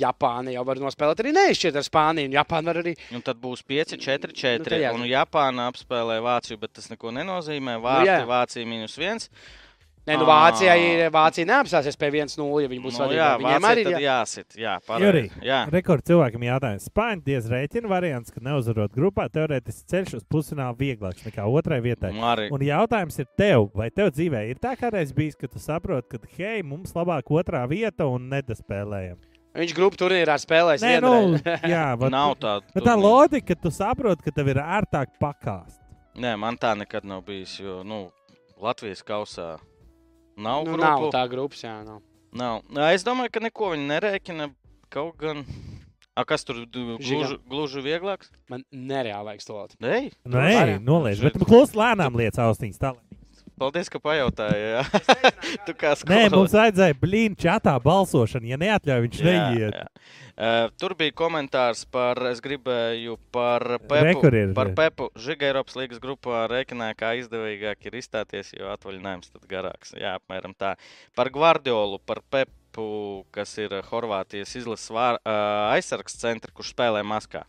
[0.00, 2.96] Japāna jau var nospēlēt arī neizšķirt ar Spāniju, un Japāna var arī.
[3.14, 4.64] Un tad būs 5, 4, Nu, 4.
[4.66, 4.90] tad jā.
[4.96, 7.78] un Japāna apspēlē Vāciju, bet tas neko nenozīmē.
[7.78, 7.84] jā.
[7.86, 9.28] Vārti, Vācija minus 1.
[10.06, 10.28] Nē, nu, Ā.
[10.30, 13.16] Vācija, ir, Vācija neapstāsies pie 1-0, ja viņi būs Nu, vadībā.
[13.18, 13.96] jā, Viņiem arī tad ir.
[13.98, 14.56] jā- jāsit.
[14.56, 15.30] Jā, pareizi.
[15.42, 15.58] Jā.
[15.74, 16.86] Rekord cilvēkam jautājums.
[16.88, 22.12] Spāņu diez rēķina variants, ka neuzvarot grupā, teorētiski ceļš uz pusfinālu vieglāks nekā otrai vietai.
[22.14, 25.58] Un Arī, Un jautājums ir tev, vai tev dzīvē ir tā kādreiz bijis, ka tu
[25.58, 29.16] saproti, ka hei, mums labāk otrā vieta un nedaspēlējam?
[29.56, 30.82] Viņš grupu turnīrā spēlēs.
[30.86, 31.38] Nē, nu,
[31.74, 32.62] jā, vat- nav tāda.
[32.74, 35.80] Bet tā loģika, ka tu saproti, ka tev ir ērtāk pakāst.
[36.14, 37.58] Nē, man tā nekad nav bijis.
[37.58, 38.12] Jo, nu,
[38.62, 39.58] Latvijas kausā
[40.36, 40.84] nav nu, grupu.
[40.84, 41.76] nav tā grupas, jā.
[41.86, 42.00] Nav.
[42.36, 42.62] Nav.
[42.70, 44.50] Nē, Es domāju, ka neko viņi nerēķina.
[44.92, 45.44] Kaut gan.
[46.16, 48.30] A, kas tur gluži, gluži vieglāks?
[48.48, 49.74] Man nereāli vajag stulot.
[49.84, 50.84] Nē, Nē, varam.
[50.86, 52.78] nolaiž, bet klus lēnām lietas austiņas.
[52.80, 52.94] Tā.
[53.60, 54.62] Paldies, ka pajautāji.
[54.76, 54.84] jā.
[55.66, 56.32] tu kā Nē, skolotāja.
[56.34, 58.50] mums vajadzēja blīņu čatā balsošanu.
[58.52, 59.76] Ja neatļauj, viņš neiet.
[59.80, 59.86] jā.
[60.36, 64.20] Uh, tur bija komentārs par, es gribēju par Pepu.
[64.28, 64.50] ir?
[64.56, 65.06] Par Pepu.
[65.16, 69.94] Žiga Eiropas līgas grupā rēķināja, kā izdevīgāk ir izstāties, jo atvaļinājums tad garāks.
[69.96, 70.74] Jā, apmēram tā.
[71.16, 75.08] Par Gvardiolu, par Pepu, kas ir Horvātijas izlases ā,
[75.72, 77.46] aizsargs centra, kurš spēlē Maskā.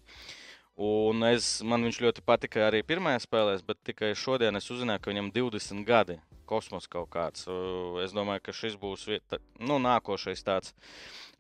[0.77, 5.09] Un es, man viņš ļoti patika arī pirmajā spēlē, bet tikai šodien es uzzināju, ka
[5.09, 7.47] viņam 20 gadi kosmos kaut kāds.
[7.49, 10.75] Uh, Es domāju, ka šis būs vieta, nu, nākošais tāds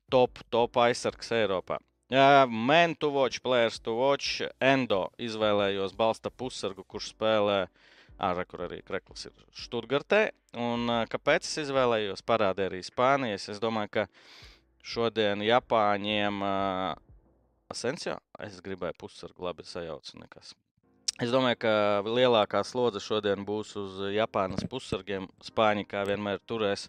[0.09, 1.77] top, top aizsargs Eiropā.
[2.09, 4.41] Jā, Man to watch, players to watch.
[4.63, 7.65] Endo izvēlējos balsta pussargu, kurš spēlē
[8.17, 10.21] ārā, kur arī Krekls ir Študgartē.
[10.57, 12.23] Un ā, kāpēc es izvēlējos?
[12.25, 13.49] Parādīja arī Spānijas.
[13.51, 14.07] Es domāju, ka
[14.87, 16.55] šodien Japāņiem ā,
[17.67, 20.53] Asensio, es gribēju pussargu, labi sajaucu nekas.
[21.19, 21.71] Es domāju, ka
[22.05, 25.25] lielākā slodze šodien būs uz Japānas pussargiem.
[25.43, 26.85] Spāņi kā vienmēr turēs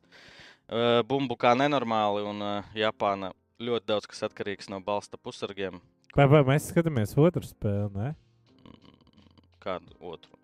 [1.09, 2.45] bumbu kā nenormāli, un
[2.79, 5.81] Japāna ļoti daudz kas atkarīgs no balsta pussargiem.
[6.15, 7.91] Vai, vai mēs skatāmies otru spēli?
[7.97, 8.13] Ne?
[9.65, 10.38] Kādu otru?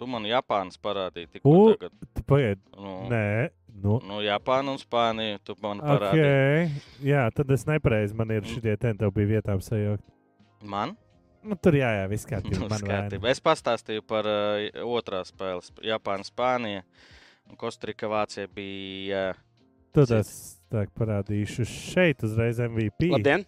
[0.00, 1.96] Tu man Japānas parādīji U, tikko tagad.
[2.16, 3.50] Tu Pagaid, Nu, nē,
[3.82, 3.98] nu.
[4.08, 6.24] nu, Japāna un Spānija, tu man parādīji.
[6.24, 6.86] Okay.
[7.04, 10.06] Jā, tad es nepareizi man ir šitie ten, tev bija vietām sajaukt.
[10.64, 10.96] Man?
[11.44, 12.64] Nu, tur jā, jā, viss kārtībā.
[12.64, 13.20] Nu, vaina.
[13.28, 15.68] es pastāstīju par uh, otrā spēles.
[15.84, 16.82] Japāna, Spānija
[17.50, 19.30] un Kostarika Vācija bija.
[19.92, 20.32] Tu tas
[20.72, 23.12] tā parādīšu šeit uzreiz MVP.
[23.12, 23.44] Labdien!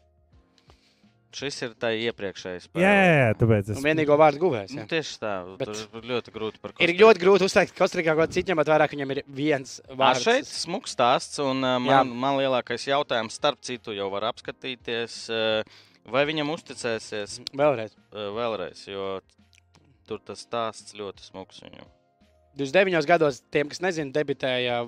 [1.43, 2.85] Šis ir tā iepriekšējais spēle.
[2.85, 3.79] Jā, jā, jā, tāpēc es.
[3.81, 4.75] Un vienīgo vārdu guvējs.
[4.77, 4.89] Nu, jā.
[4.93, 5.33] tieši tā.
[5.59, 5.73] Bet-.
[5.93, 7.01] Tur ļoti grūti par Ir Kostariku.
[7.03, 10.23] ļoti grūti uzteikt, Kostrikā kaut citiem, bet vairāk viņam ir viens Vā, vārds.
[10.29, 12.03] šeit smūgs stāsts, un uh, Jā.
[12.05, 15.19] man, man lielākais jautājums, starp citu, jau var apskatīties,
[16.15, 17.97] vai viņam uzticēsies Vēlreiz.
[18.15, 19.19] uh, vēlreiz, jo
[20.07, 21.91] tur tas stāsts ļoti smūgs viņam.
[22.59, 24.83] 29 gados, tiem, kas nezina, debitēja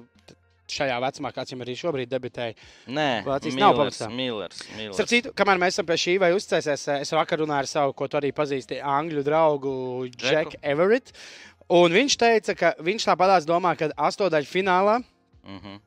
[0.70, 2.54] šajā vecumā, kāds viņam arī šobrīd debitēja.
[2.88, 4.14] Nē, Vācijas nav Millers, pamatā.
[4.16, 5.10] Millers, Starp Millers.
[5.10, 8.16] citu, kamēr mēs esam pie šī vai uzcēsies, es vakar runāju ar savu, ko tu
[8.20, 9.74] arī pazīsti, angļu draugu
[10.16, 11.12] Džeku Everett.
[11.68, 15.02] Un viņš teica, ka viņš tāpatās domā, ka astotdaļu finālā
[15.44, 15.80] Mhm.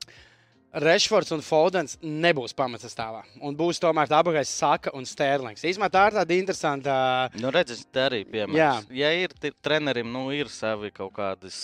[0.78, 3.24] Rešfords un Fodens nebūs pamatsastāvā.
[3.42, 5.64] Un būs tomēr tā apgājis Saka un Stērlings.
[5.66, 6.98] Īsumā tā ir tāda interesanta.
[7.40, 8.54] Nu, redziet, tā arī piemērs.
[8.60, 8.84] Jā.
[8.94, 9.30] Ja ir
[9.64, 11.58] trenerim, nu, ir savi kaut kādas,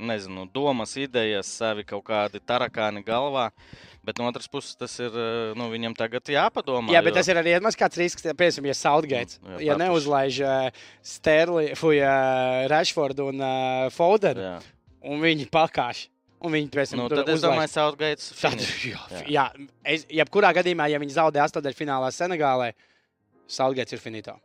[0.00, 3.50] nezinu, domas, idejas, savi kaut kādi tarakāni galvā.
[4.04, 6.88] Bet no otras puses, tas ir eh, nu, viņam tagad jāpadomā.
[6.94, 8.24] Jā, bet tas ir arī maz kāds risks.
[8.24, 10.38] Piemēram, ja Southgate, jā, ja neuzlaiž
[11.04, 11.92] Stērlingu,
[12.72, 14.56] Rešfordu un uh, Fodenu, Jā.
[15.04, 16.06] un viņi pakāš.
[16.40, 17.42] Un viņi pēc tam Nu, tur uzlaiž.
[17.44, 19.24] domāju, Southgates Tad, jā, Jā.
[19.28, 19.42] jā.
[19.84, 22.70] Es, jebkurā gadījumā, ja viņi zaudē astotdaļu finālā Senegālē,
[23.50, 24.38] Southgate ir finito.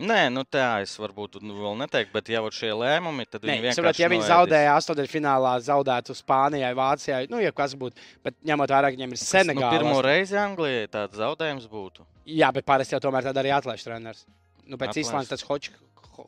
[0.00, 3.62] Nē, nu tā es varbūt nu, vēl neteiktu, bet jau šie lēmumi, tad Nē, viņi
[3.66, 3.76] vienkārši.
[3.82, 4.32] saprot, ja viņi noēdīs.
[4.32, 9.12] zaudēja astotdaļu finālā, zaudētu Spānijai, Vācijai, nu, ja kas būtu, bet ņemot vērā, ka viņiem
[9.12, 9.72] ir Nu, Senegāla.
[9.76, 12.06] pirmo reizi Anglijai tāds zaudējums būtu.
[12.26, 14.24] Jā, bet parasti jau tomēr tāda arī atlaiž treneris.
[14.64, 15.04] Nu, pēc Atlaiž.
[15.04, 15.70] Īslandes tas Hoč,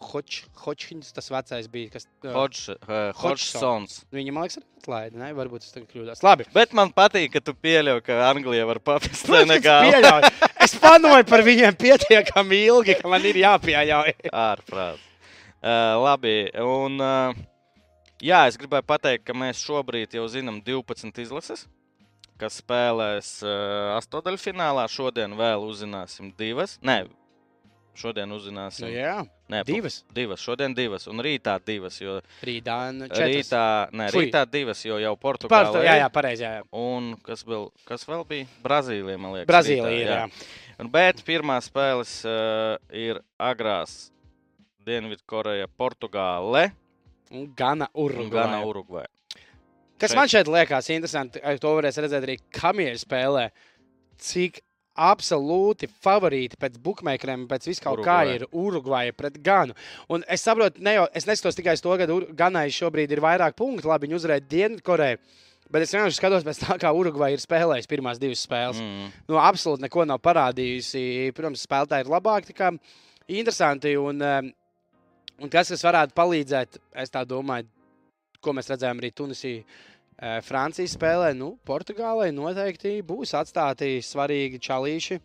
[0.01, 4.05] Hoč, Hočkins, tas vecais bija, kas Hodž- eh, Hodgsons.
[4.13, 5.19] Viņa, man liekas, arī atlaida.
[5.19, 5.33] Ne?
[5.37, 6.23] Varbūt tas tagad kļūdās.
[6.27, 6.47] Labi.
[6.55, 10.31] Bet man patīk, ka tu pieļauj, ka Anglija var papist es Senegālu.
[10.63, 14.15] Es panoju par viņiem pietiekami ilgi, ka man ir jāpieļauj.
[14.33, 14.99] Ārprāt.
[15.63, 17.35] Uh, labi, un uh,
[18.19, 21.69] jā, es gribēju pateikt, ka mēs šobrīd jau zinām 12 izlases,
[22.41, 24.89] kas spēlēs uh, astotdaļfinālā.
[24.91, 26.81] Šodien vēl uzzināsim divas.
[26.83, 27.05] Nē,
[27.95, 28.89] šodien uzzināsim.
[28.89, 29.21] Nu, jā,
[29.53, 29.99] Nē, divas.
[30.17, 31.99] Divas, šodien divas, un rītā divas.
[32.01, 34.27] Jo Rītā, nu, rītā, nē, Fui.
[34.27, 35.73] rītā divas, jo jau Portugālē.
[35.75, 36.47] to, jā, jā, pareizi.
[36.47, 36.67] Jā, jā.
[36.73, 38.49] Un kas vēl, kas vēl bija?
[38.65, 39.51] Brazīlija, man liekas.
[39.51, 40.13] Brazīlija rītā, ir.
[40.17, 40.77] Jā.
[40.81, 44.09] Un, bet pirmā spēles uh, ir agrās
[44.83, 46.73] Dienvidkoreja, Portugāle
[47.33, 48.33] Un Gana un Urugvāja.
[48.33, 49.07] Gana Urugvai.
[50.01, 50.19] Kas Šeit.
[50.19, 53.47] man šeit liekas interesanti, ar to varēs redzēt arī kamieļu spēlē,
[54.21, 54.61] cik
[54.93, 59.77] absolūti favorīti pēc bookmakeriem, pēc visu kaut kā ir Urugvaja pret Ganu.
[60.13, 63.57] Un es saprotu, ne jau, es neskatos tikai uz to, ka Ganai šobrīd ir vairāk
[63.57, 65.23] punktu, labi, viņi uzvarēja Dienvidkoreju.
[65.73, 68.81] Bet es vienkārši skatos pēc tā, kā Urugvaja ir spēlējusi pirmās divas spēles.
[68.83, 69.13] Mm.
[69.31, 71.31] Nu, absolūti neko nav parādījusi.
[71.37, 72.57] Protams, spēlētāji ir labāki.
[73.33, 73.95] Interesanti.
[73.97, 74.51] Un, um,
[75.41, 77.71] un tas, kas varētu palīdzēt, es tā domāju,
[78.45, 79.65] ko mēs redzējām arī Tunisijā.
[80.47, 85.19] Francijas spēlē, nu, Portugālei noteikti būs atstāti svarīgi čalīši.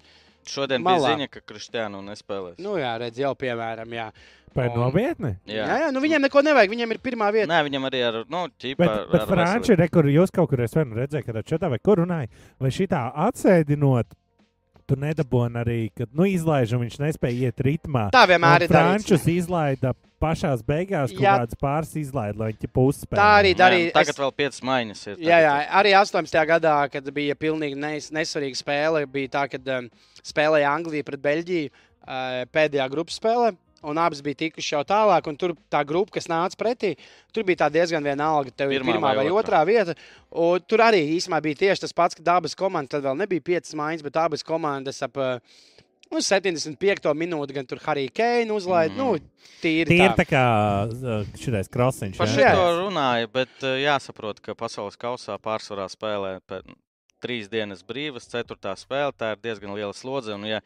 [0.47, 0.95] Šodien Malā.
[1.03, 2.59] bija ziņa, ka Kristiānu nespēlēs.
[2.63, 4.11] Nu, jā, redz, jau piemēram, jā.
[4.55, 5.33] Vai Un- nopietni?
[5.45, 6.71] Jā, jā, nu viņiem neko nevajag.
[6.71, 7.49] Viņiem ir pirmā vieta.
[7.51, 10.49] Nē, viņam arī ar, nu, ķipa, Bet, ar, bet ar Franči, re, kur jūs kaut
[10.49, 14.15] kur redzējuši, kad četā vai kur runāja, vai šitā atsēdinot,
[14.87, 18.07] tu nedabūji arī, kad nu, izlaiž, un viņš nespēja iet ritmā.
[18.15, 18.71] Tā vienmēr ir.
[18.71, 21.35] Frančus izlaida pašās beigās, kaut Jā.
[21.41, 23.19] kādas pāris izlaida, lai viņi pusspēlē.
[23.19, 23.91] Tā arī darīja.
[23.93, 25.17] Tagad es- vēl piecas maiņas ir.
[25.17, 25.75] Jā, jā, tagad.
[25.81, 26.45] arī 18.
[26.53, 29.89] gadā, kad bija pilnīgi nes, nesvarīga spēle, bija tā, ka um,
[30.23, 33.55] spēlēja Anglija pret Beļģiju uh, pēdējā grupas spēlē.
[33.87, 36.95] Un abas bija tikušas jau tālāk, un tur tā grupa, kas nāca pretī,
[37.31, 38.49] tur bija diezgan vienalga.
[38.49, 39.61] Tev ir Pirmā pirmā vai, vai otrā.
[39.69, 39.93] vieta.
[40.33, 43.75] Un tur arī īsumā bija tieši tas pats, ka abas komandas, tad vēl nebija piecas
[43.77, 45.37] maiņas, bet abas komandas ap uh,
[46.13, 47.13] nu, 75.
[47.17, 48.93] minūti gan tur Harija Keina uzlaida.
[48.95, 49.01] Mhm.
[49.01, 49.07] Mm.
[49.07, 50.15] Nu, tīri ir tā.
[50.21, 50.45] tā kā
[51.39, 52.19] šitais krosiņš.
[52.19, 56.37] Par šo runāja, bet jāsaprot, ka pasaules kausā pārsvarā spēlē
[57.23, 59.15] trīs dienas brīvas, ceturtā spēle.
[59.17, 60.35] Tā ir diezgan liela slodze.
[60.35, 60.61] Un, ja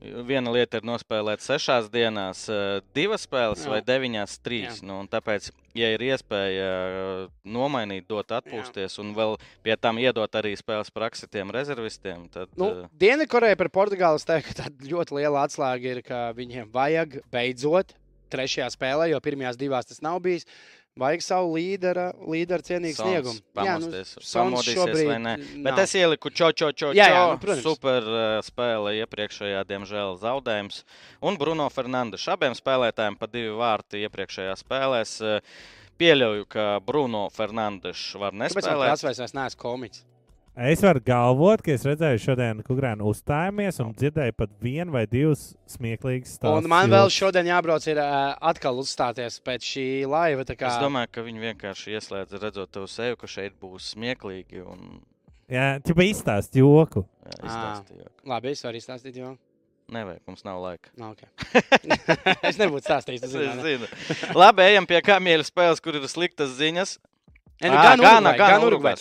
[0.00, 3.72] viena lieta ir nospēlēt sešās dienās, uh, divas spēles Jā.
[3.72, 4.80] vai deviņās, trīs.
[4.86, 10.38] Nu, un tāpēc, ja ir iespēja uh, nomainīt, dot atpūsties un vēl pie tam iedot
[10.38, 14.90] arī spēles praksi tiem rezervistiem, tad Nu, uh, Dienvidkoreja par Portugāli es teiktu, ka tāda
[14.92, 17.96] ļoti liela atslēga ir, ka viņiem vajag beidzot
[18.32, 20.48] trešajā spēlē, jo pirmajās divās tas nav bijis.
[20.96, 23.40] Vajag savu līdera, līdera cienīgu Sons sniegumu.
[23.52, 25.34] pamosties, Sons pamodīsies šobrīd vai nē.
[25.66, 25.80] Bet nav.
[25.82, 27.66] es ieliku čo, čo, čo, Jā, jā, nu, protams.
[27.66, 30.80] super uh, spēle iepriekšējā, diemžēl, zaudējums.
[31.20, 32.24] Un Bruno Fernandes.
[32.32, 35.18] Abiem spēlētājiem pa divi vārti iepriekšējā spēlēs.
[35.20, 35.40] Uh,
[35.96, 38.88] Pieļauju, ka Bruno Fernandes var Kāpēc man nespēlēt.
[38.90, 40.02] prasa, vai es neesmu komiķis?
[40.56, 45.50] Es varu galvot, ka es redzēju šodien Kukrānu uzstājamies un dzirdēju pat vienu vai divus
[45.68, 46.64] smieklīgus stāstus.
[46.64, 50.46] Un man vēl šodien jābrauc ir uh, atkal uzstāties pēc šī laiva.
[50.48, 50.70] tā Kā...
[50.70, 54.62] Es domāju, ka viņi vienkārši ieslēdz, redzot tev sevi, ka šeit būs smieklīgi.
[54.64, 55.02] Un,
[55.52, 57.04] Jā, tu biji izstāst joku.
[57.04, 57.50] jā, Ā.
[57.50, 58.08] izstāstīju.
[58.32, 59.34] Labi, es varu izstāstīt, jo.
[59.92, 60.88] Nevajag, mums nav laika.
[60.96, 61.28] Nav, okay.
[62.48, 63.28] es nebūtu stāstījis.
[63.28, 63.92] Es zinu.
[64.32, 66.96] Labi, ejam pie kamieļa spēles, kur ir sliktas ziņas.
[67.56, 68.96] Ne, nu, Ā, gan Gana, Urugvaja, Gana, gan Urugvaja,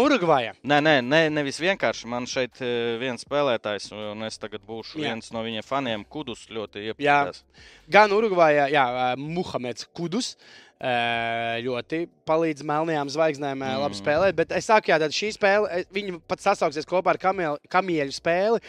[0.00, 0.52] Urugvaja.
[0.56, 0.70] Nu.
[0.70, 0.70] Gan.
[0.72, 2.08] Nē, nē, nē, nevis vienkārši.
[2.08, 5.10] Man šeit ir viens spēlētājs, un es tagad būšu Jā.
[5.10, 6.06] viens no viņa faniem.
[6.08, 6.94] Kudus ļoti Jā.
[6.94, 7.44] iepazīstināts.
[7.92, 8.86] Gan Urugvajā, jā,
[9.20, 10.32] Muhameds Kudus.
[10.76, 13.78] Ļoti palīdz melnajām zvaigznēm mm.
[13.84, 14.36] labi spēlēt.
[14.36, 18.16] Bet es saku, jā, tad šī spēle, ē, viņi pat sasauksies kopā ar kamieļu, kamieļu
[18.16, 18.64] spēli.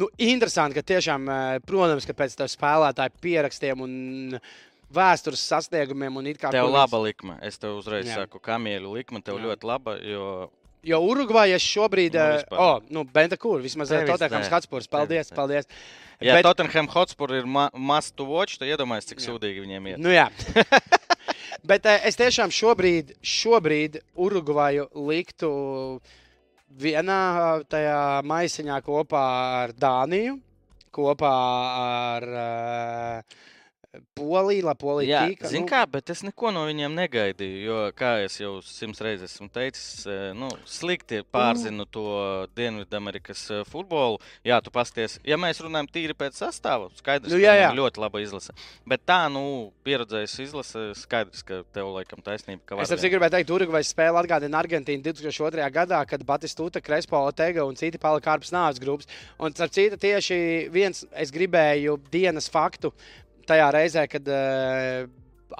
[0.00, 1.28] Nu, interesanti, ka tiešām,
[1.68, 3.96] protams, ka pēc tam spēlētāju pierakstiem un
[4.94, 7.38] vēstures sasniegumiem un it kā Tev kur laba likme.
[7.42, 8.22] Es tev uzreiz Jā.
[8.22, 9.46] saku, kamieļu likme tev Jā.
[9.50, 9.96] ļoti laba.
[10.02, 10.50] Jo
[10.82, 12.58] Jo Urugvajas šobrīd, Nu, nu, vispār.
[12.58, 14.54] oh, nu, Benta Kūra, vismaz Tevis Tottenhams dēļ.
[14.56, 14.88] Hotspurs.
[14.90, 15.68] Paldies, Tevis paldies.
[16.20, 19.28] ja Bet- Tottenham Hotspur ir ma must to watch, tad iedomājieties, cik Jā.
[19.30, 19.98] sūdīgi viņiem ir.
[20.02, 20.26] Nu, jā.
[21.70, 26.00] Bet eh, es tiešām šobrīd, šobrīd Urugvaju liktu
[26.82, 27.20] vienā
[27.60, 29.22] eh, tajā maisiņā kopā
[29.62, 30.40] ar Dāniju,
[30.92, 31.32] kopā
[32.16, 33.38] ar uh,
[34.16, 35.48] Poliju, lai Polija Jā, tika.
[35.52, 37.58] zini nu, kā, bet es neko no viņiem negaidīju.
[37.60, 42.04] Jo, kā jau simts reizes esmu teicis, eh, nu, slikti pārzinu to
[42.56, 44.16] Dienvidamerikas eh, futbolu.
[44.48, 47.68] Jā, tu pasties, ja mēs runājam tīri pēc sastāvā, skaidrs, Nu, ka jā, jā.
[47.76, 48.56] ļoti laba izlase.
[48.88, 52.64] Bet tā, nu, pieredzējis izlase, skaidrs, ka tev laikam taisnība.
[52.64, 53.12] ka Es vien.
[53.12, 55.68] gribēju teikt, Urugvajas spēle atgādina Argentīnu 2002.
[55.68, 59.06] gadā, kad Batistuta, Krespo, Otega un citi palika ārpus nāves grupas.
[59.38, 62.94] Un, starp citu, tieši viens es gribēju dienas faktu
[63.48, 65.08] tajā reizē, kad uh,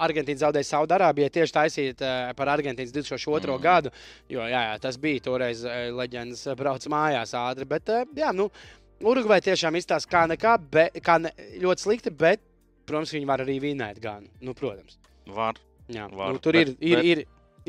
[0.03, 3.51] Argentīna zaudēja Saudārābijai, tieši taisīt uh, par Argentīnas 2002.
[3.57, 3.61] Mm.
[3.63, 3.91] Gadu.
[4.31, 7.67] Jo jā, jā, tas bija toreiz uh, leģendas brauc mājās ātri.
[7.69, 8.49] Bet, uh, jā, nu,
[9.03, 12.39] Urugvai tiešām izstāsta kā nekā, be, kā ne, ļoti slikti, bet,
[12.87, 14.29] protams, viņi var arī vinēt gan.
[14.39, 14.95] Nu, protams.
[15.27, 15.59] Var.
[15.91, 17.23] Jā, Var, nu, tur bet- ir, ir, bet- ir,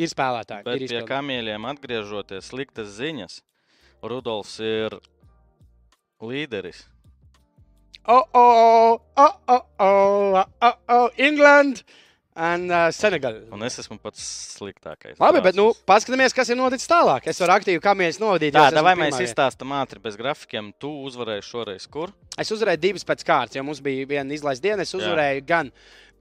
[0.04, 0.62] ir spēlētāji.
[0.68, 1.08] Bet ir pie izpildi.
[1.10, 3.40] kamieļiem atgriežoties, sliktas ziņas.
[4.04, 4.94] Rudolfs ir
[6.22, 6.84] līderis.
[8.06, 9.63] Oh, oh, oh, oh,
[11.24, 11.82] England
[12.34, 13.40] un uh, Senegal.
[13.54, 14.22] Un es esmu pats
[14.56, 15.18] sliktākais.
[15.22, 17.28] Labi, bet nu, paskatāmies, kas ir noticis tālāk.
[17.30, 18.56] Es varu aktīvi kamieļus novadīt.
[18.56, 20.72] Tā, vai mēs izstāstām ātri bez grafikiem?
[20.82, 22.14] Tu uzvarēji šoreiz kur?
[22.40, 24.82] Es uzvarēju divas pēc kārtas, jo mums bija viena izlaista diena.
[24.82, 25.70] Es uzvarēju gan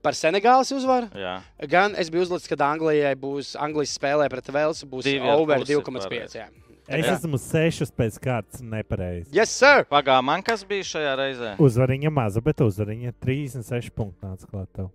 [0.04, 1.38] par Senegālas uzvaru, Jā,
[1.70, 5.78] gan es biju uzlicis, ka Anglijai būs Anglijas spēlē pret Velsu būs Divi over pusi
[5.80, 6.63] 2,5.
[6.84, 7.14] Es Jā.
[7.16, 9.30] esmu sešus pēc kārtas nepareizi.
[9.32, 9.86] Yes, sir!
[9.88, 11.52] pagā man kas bija šajā reizē?
[11.56, 14.68] Uzvariņa maza, bet uzvariņa 36 punktu nāca klāt.
[14.76, 14.90] tev.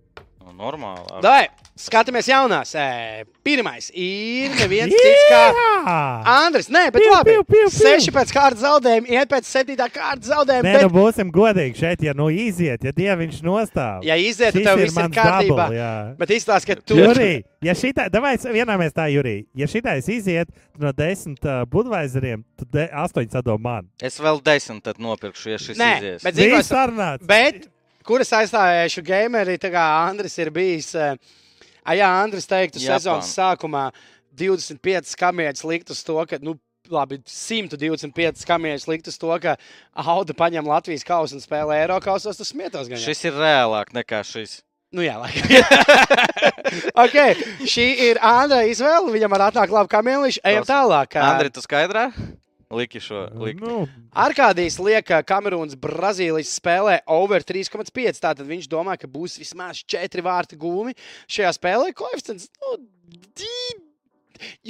[0.50, 1.06] Nu, normāli.
[1.12, 2.74] Ar- Dai, skatāmies jaunās.
[2.74, 5.44] Ē, Pirmais ir neviens cits kā!
[6.44, 6.68] Andris.
[6.68, 7.30] Nē, bet Piu, labi.
[7.32, 7.70] piu, piu, piu.
[7.72, 10.66] Seši pēc kārtas zaudējuma, iet pēc septītā kārtas zaudējuma.
[10.68, 14.04] Nē, bet- nu būsim godīgi šeit, ja nu iziet, ja dieviņš nostāv.
[14.04, 15.48] Ja iziet, tad tev viss ir kārtībā.
[15.48, 16.16] double, jā.
[16.20, 20.92] Bet izstāsta, ka tu Jurī, ja šitā, davai, vienāmies tā, Jurī, ja šitais iziet no
[20.92, 23.88] desmit uh, budvaizeriem, tad de, astoņi sadod man.
[24.02, 26.22] Es vēl desmit tad nopirkšu, ja šis Nē, izies.
[26.22, 26.60] bet- Zini,
[28.04, 30.94] ko es- aizstāvējuši gameri, tā kā Andris ir bijis.
[30.94, 31.16] eh,
[31.84, 33.90] a, Jā, Andris teiktu, sezonas sākumā
[34.36, 36.38] 25 kamieļus likt uz to, ka.
[36.40, 36.56] Nu,
[36.90, 39.52] Labi, 125 kamieļus likt uz to, ka
[39.94, 42.36] Auda paņem Latvijas kausu un spēlē Eiropasos.
[42.40, 42.98] Tas smietos gan.
[42.98, 44.62] Šis ir reālāk nekā šis.
[44.90, 45.14] Nu, jā,
[47.04, 47.36] okay.
[47.62, 49.12] Šī ir Andra izvēle.
[49.14, 50.42] Viņam var atnākt labi kamieļiši.
[50.50, 51.14] Ejam tālāk.
[51.22, 52.08] Andri, tu skaidrā?
[52.70, 53.24] Liki šo.
[53.34, 53.60] Liki.
[53.64, 58.20] Nu, Arkādijs liek, ka Kamerūnas Brazīlijas spēlē over 3,5.
[58.22, 60.94] Tātad viņš domā, ka būs vismaz 4 vārti gūmi
[61.26, 61.90] šajā spēlē.
[61.98, 62.46] Koeficients.
[62.62, 62.76] Nu,
[63.34, 63.80] di-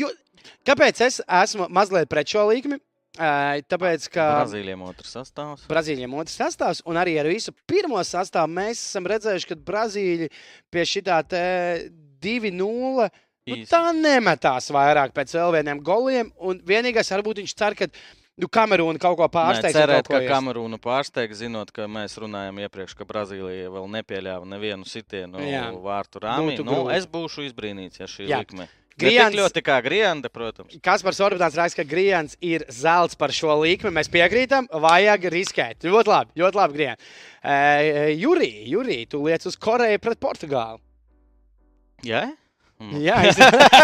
[0.00, 0.08] jo,
[0.64, 2.80] kāpēc es esmu mazliet pret šo līkumu?
[3.20, 5.64] Tāpēc, ka Brazīlijam otrs sastāvs.
[5.68, 10.28] Brazīlijam otrs sastāvs, un arī ar visu pirmo sastāvu mēs esam redzējuši, ka Brazīļi
[10.72, 11.18] pie šitā
[12.22, 13.10] 2-0.
[13.50, 16.32] Nu, tā nemetās vairāk pēc vēl vieniem goliem.
[16.38, 17.86] un Vienīgais, varbūt viņš cer, ka
[18.40, 19.30] nu, Kamerūna kaut ko un
[19.74, 24.46] cerēt, ko ka ies- Kamerūna pārsteigs, zinot, ka mēs runājam iepriekš, ka Brazīlija vēl nepieļāva
[24.48, 25.70] nevienu sitienu Jā.
[25.76, 26.56] vārtu rāmī.
[26.56, 26.96] Būtu Nu, grūti.
[26.96, 28.38] es būšu izbrīnīts, ja šī Jā.
[28.44, 28.68] likme.
[29.00, 30.74] Grijans- ļoti kā Grienda, protams.
[30.82, 33.92] Kaspars Orbitāns raksta, ka Grijans ir zelts par šo līkumu.
[33.96, 35.78] Mēs piekrītam, vajag riskēt.
[35.88, 36.98] Ļoti labi, ļoti labi Grijans.
[37.42, 40.80] Uh, Jurī, Jurī, tu liec uz Koreju pret Portugālu.
[42.04, 42.26] Jā?
[42.26, 42.36] Mm.
[43.00, 43.36] Jā, es...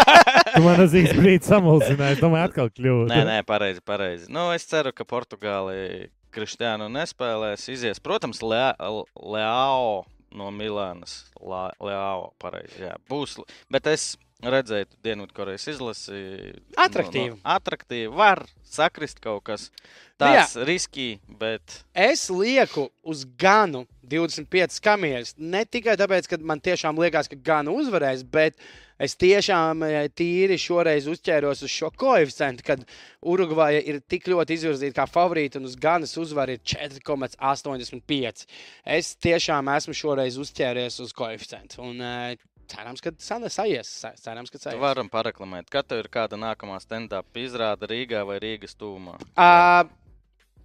[0.56, 3.08] tu man uz īstu brīdi samulsināji, domāju, atkal kļūda.
[3.12, 4.28] Nē, nē, pareizi, pareizi.
[4.32, 7.68] Nu, es ceru, ka Portugāli Kristiānu nespēlēs.
[7.72, 10.04] Izies, protams, Lea- Leao
[10.36, 11.26] no Milānas.
[11.40, 12.80] Leao, pareizi.
[12.86, 13.36] Jā, būs.
[13.72, 14.14] Bet es
[14.52, 16.20] redzēju, Dienvidkorejas izlasi.
[16.78, 17.34] Atraktīvu.
[17.34, 18.10] Nu, nu, atraktīvi.
[18.16, 25.34] Var sakrist kaut kas Nu tāds riskīgi, bet Es lieku uz Ganu 25 kamieļus.
[25.36, 28.56] Ne tikai tāpēc, ka man tiešām liekas, ka Gana uzvarēs, bet
[29.02, 32.86] es tiešām eh, tīri šoreiz uzķēros uz šo koeficientu, kad
[33.28, 38.46] Urugvaja ir tik ļoti izvirzīta kā favorīta un uz Ganas uzvaru ir 4,85.
[38.96, 41.82] Es tiešām esmu šoreiz uzķēries uz koeficientu.
[41.84, 43.86] Un, eh, Cerams, ka sana saies.
[44.02, 44.78] sa- Cerams, ka saies.
[44.80, 49.14] Varam pareklamēt, kad tev ir kāda nākamā stand-up izrāda Rīgā vai Rīgas tūmā.
[49.36, 49.88] Uh,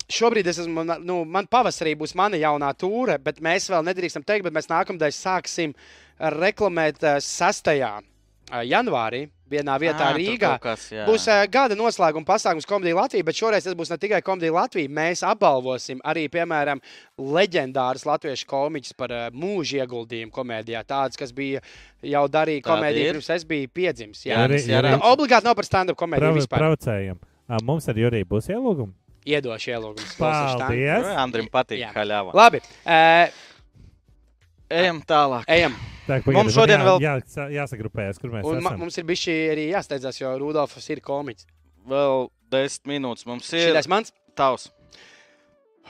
[0.09, 4.43] šobrīd es esmu, nu, man pavasarī būs mana jaunā tūre, bet mēs vēl nedrīkstam teikt,
[4.43, 5.75] bet mēs nākamdien sāksim
[6.19, 7.71] reklamēt uh, 6.
[8.51, 9.29] janvārī.
[9.51, 10.51] Vienā vietā tur Rīgā.
[10.63, 11.05] Kas, jā.
[11.09, 14.91] Būs uh, gada noslēguma pasākums Komēdija Latvijā, bet šoreiz tas būs ne tikai Komēdija Latvija.
[15.01, 16.79] Mēs apbalvosim arī, piemēram,
[17.19, 20.85] leģendārus latviešu komiķus par uh, mūža ieguldījumu komēdijā.
[20.87, 21.61] Tādus, kas bija
[22.05, 23.19] jau darīja komēdiju, ir?
[23.19, 24.23] pirms es biju piedzimis.
[24.25, 26.39] Jā, Jā, Arī- jā, arī- obligāti nav par stand-up komēdiju Prav,
[27.67, 28.95] Mums ar Juriju būs ielūgums.
[29.27, 30.11] Iedošu ielūgumu.
[30.17, 31.05] Paldies!
[31.19, 31.91] Andrim patīk Jā.
[31.93, 32.33] haļāva.
[32.33, 33.27] Labi, uh,
[34.71, 35.45] Ejam tālāk.
[35.51, 35.75] ejam.
[36.07, 38.77] Tā, Mums šodien vēl- jā, jā, jāsagrupējas, kur mēs esam.
[38.79, 41.45] mums ir bijis arī jāsteidzās, jo Rudolfs ir komiķis.
[41.87, 43.73] Vēl desmit minūtes mums ir.
[43.75, 44.11] Šis mans.
[44.35, 44.69] Tavs.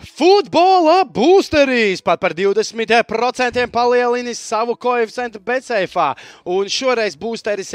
[0.02, 6.16] Futbola boosterīs pat par 20% palielinājis savu koeficientu Betseifā.
[6.46, 7.74] Un šoreiz boosteris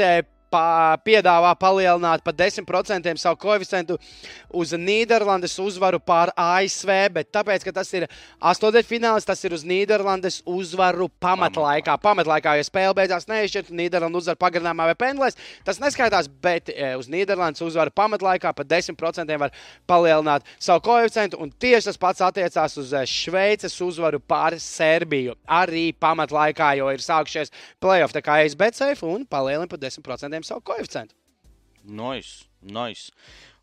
[0.51, 3.97] pa, piedāvā palielināt par 10% savu koeficientu
[4.53, 6.91] uz Nīderlandes uzvaru pār ASV.
[7.13, 8.07] Bet tāpēc, ka tas ir
[8.39, 11.97] astotdaļfināls, tas ir uz Nīderlandes uzvaru pamatlaikā.
[12.03, 15.37] Pamatlaikā, ja spēle beidzās neizšķirt, Nīderlandes uzvaru pagarinājumā vai pendlēs,
[15.67, 19.55] tas neskaitās, bet e, uz Nīderlandes uzvaru pamatlaikā par 10% var
[19.89, 21.41] palielināt savu koeficientu.
[21.43, 25.37] Un tieši tas pats attiecās uz e, Šveices uzvaru pār Serbiju.
[25.47, 30.63] Arī pamatlaikā, jo ir sākušies playoff, tā kā es betseif un palielinu par 10% savu
[30.71, 31.15] koeficientu.
[31.87, 33.07] Nois, nois.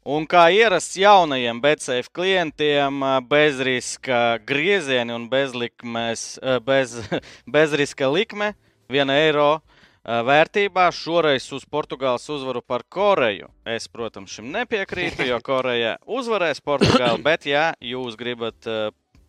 [0.04, 6.98] Un kā ierasts jaunajiem BCF klientiem, bezriska griezieni un bezlikmes, bez,
[7.56, 8.52] bezriska likme,
[8.92, 13.48] viena eiro ā, vērtībā šoreiz uz Portugāles uzvaru par Koreju.
[13.64, 18.68] Es, protams, šim nepiekrītu, jo Koreja uzvarēs Portugāli, bet ja jūs gribat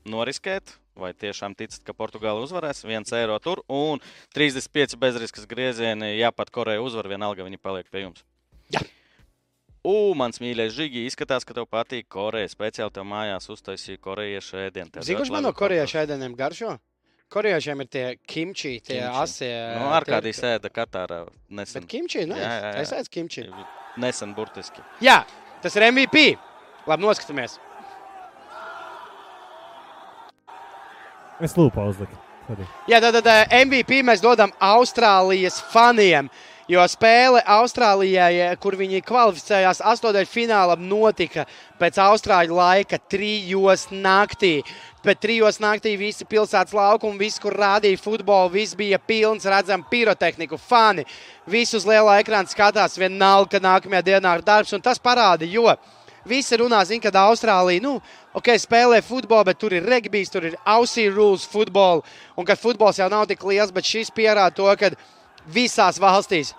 [0.03, 0.75] noriskēt.
[0.95, 2.85] Vai tiešām ticat, ka Portugāla uzvarēs?
[2.87, 3.99] 1 eiro tur un
[4.35, 6.13] 35 bezriskas griezieni.
[6.17, 8.23] Ja pat Koreja uzvar, vienalga viņi paliek pie jums.
[9.85, 12.49] U, mans mīļais Žigi, izskatās, ka tev patīk Koreja.
[12.49, 15.03] Speciāli tev mājās uztaisīja korejiešu ēdienu.
[15.05, 16.77] Zini, kurš man no korejiešu ēdieniem garšo?
[17.35, 19.19] Korejiešiem ir tie kimči, tie Kimči.
[19.21, 19.51] asie.
[19.77, 21.19] Nu, Arkādijas ēda Katārā
[21.49, 21.81] nesen.
[21.83, 22.81] Bet kimči, nu, Jā, jā, jā.
[22.85, 23.45] es ēdu kimči.
[24.01, 24.81] Nesen burtiski.
[25.05, 25.19] Jā,
[25.63, 26.25] tas ir MVP.
[26.85, 27.57] Labi, noskatāmies.
[31.43, 32.15] Es lūpu uzliku.
[32.85, 36.29] Jā, tad, tad eh, MVP mēs dodam Austrālijas faniem.
[36.69, 41.43] Jo spēle Austrālijai, kur viņi kvalificējās astotdaļfinālā, notika
[41.77, 44.63] pēc austrāļu laika trijos naktī.
[45.05, 50.57] Pēc trijos naktī visi pilsētas laukumi, visi, kur rādīja futbolu, viss bija pilns, redzam, pirotehniku,
[50.57, 51.05] fani.
[51.45, 54.73] Visi uz liela ekrāna skatās, vienalga, ka nākamajā dienā ir darbs.
[54.73, 55.69] Un tas parāda, jo
[56.25, 57.99] Visi runā, zina, ka Austrālija nu,
[58.33, 62.01] okay, spēlē futbolu, bet tur ir regbijs, tur ir ausī rules futbolu.
[62.35, 64.89] Un ka futbols jau nav tik liels, bet šis pierāda to, ka
[65.45, 66.55] visās valstīs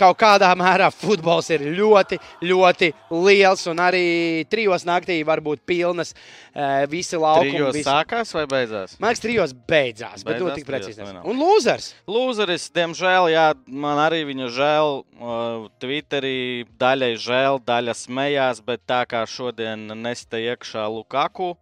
[0.00, 3.66] kaut kādā mērā futbols ir ļoti, ļoti liels.
[3.70, 4.04] Un arī
[4.50, 7.52] trijos naktī var būt pilnas uh, visi laukumi.
[7.54, 7.86] Trijos visi...
[7.88, 8.96] sākās vai beidzās?
[8.98, 11.08] Man liekas, trijos beidzās, bet nu, Beidzās tik precīzi.
[11.20, 11.92] Un lūzers.
[12.10, 13.46] Lūzeris, diemžēl, jā,
[13.86, 15.00] man arī viņa žēl.
[15.20, 21.54] Uh, Twitterī daļai žēl, daļa smējās, bet tā kā šodien nesta iekšā Lukaku.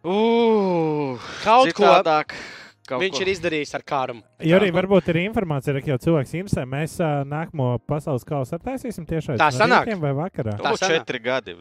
[0.00, 2.32] Uh, Kaut ko citādāk,
[2.90, 3.22] kaut viņš ko.
[3.24, 4.24] ir izdarījis ar kārumu.
[4.44, 9.06] Ja arī varbūt ir informācija, ka jau cilvēks interesē, mēs uh, nākamo pasaules kausu attaisīsim
[9.08, 9.90] tiešai Tā sanāk.
[10.02, 10.56] vai vakarā.
[10.58, 11.56] Tā Būs četri gadi.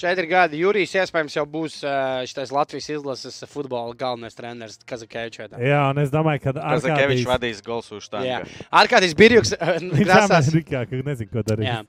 [0.00, 0.60] Četri gadi.
[0.62, 5.56] Jurijs iespējams jau būs uh, šis Latvijas izlases futbola galvenais treneris Kazakēvičs.
[5.62, 8.24] Jā, un es domāju, ka Kazakevičs Arkādijs vadīs golsu uz tā.
[8.26, 8.42] Jā,
[8.82, 10.50] Arkādijs Birjuks uh, grasās.
[10.50, 11.68] Amerikā, ka nezinu, ko darīt.
[11.68, 11.82] Jā.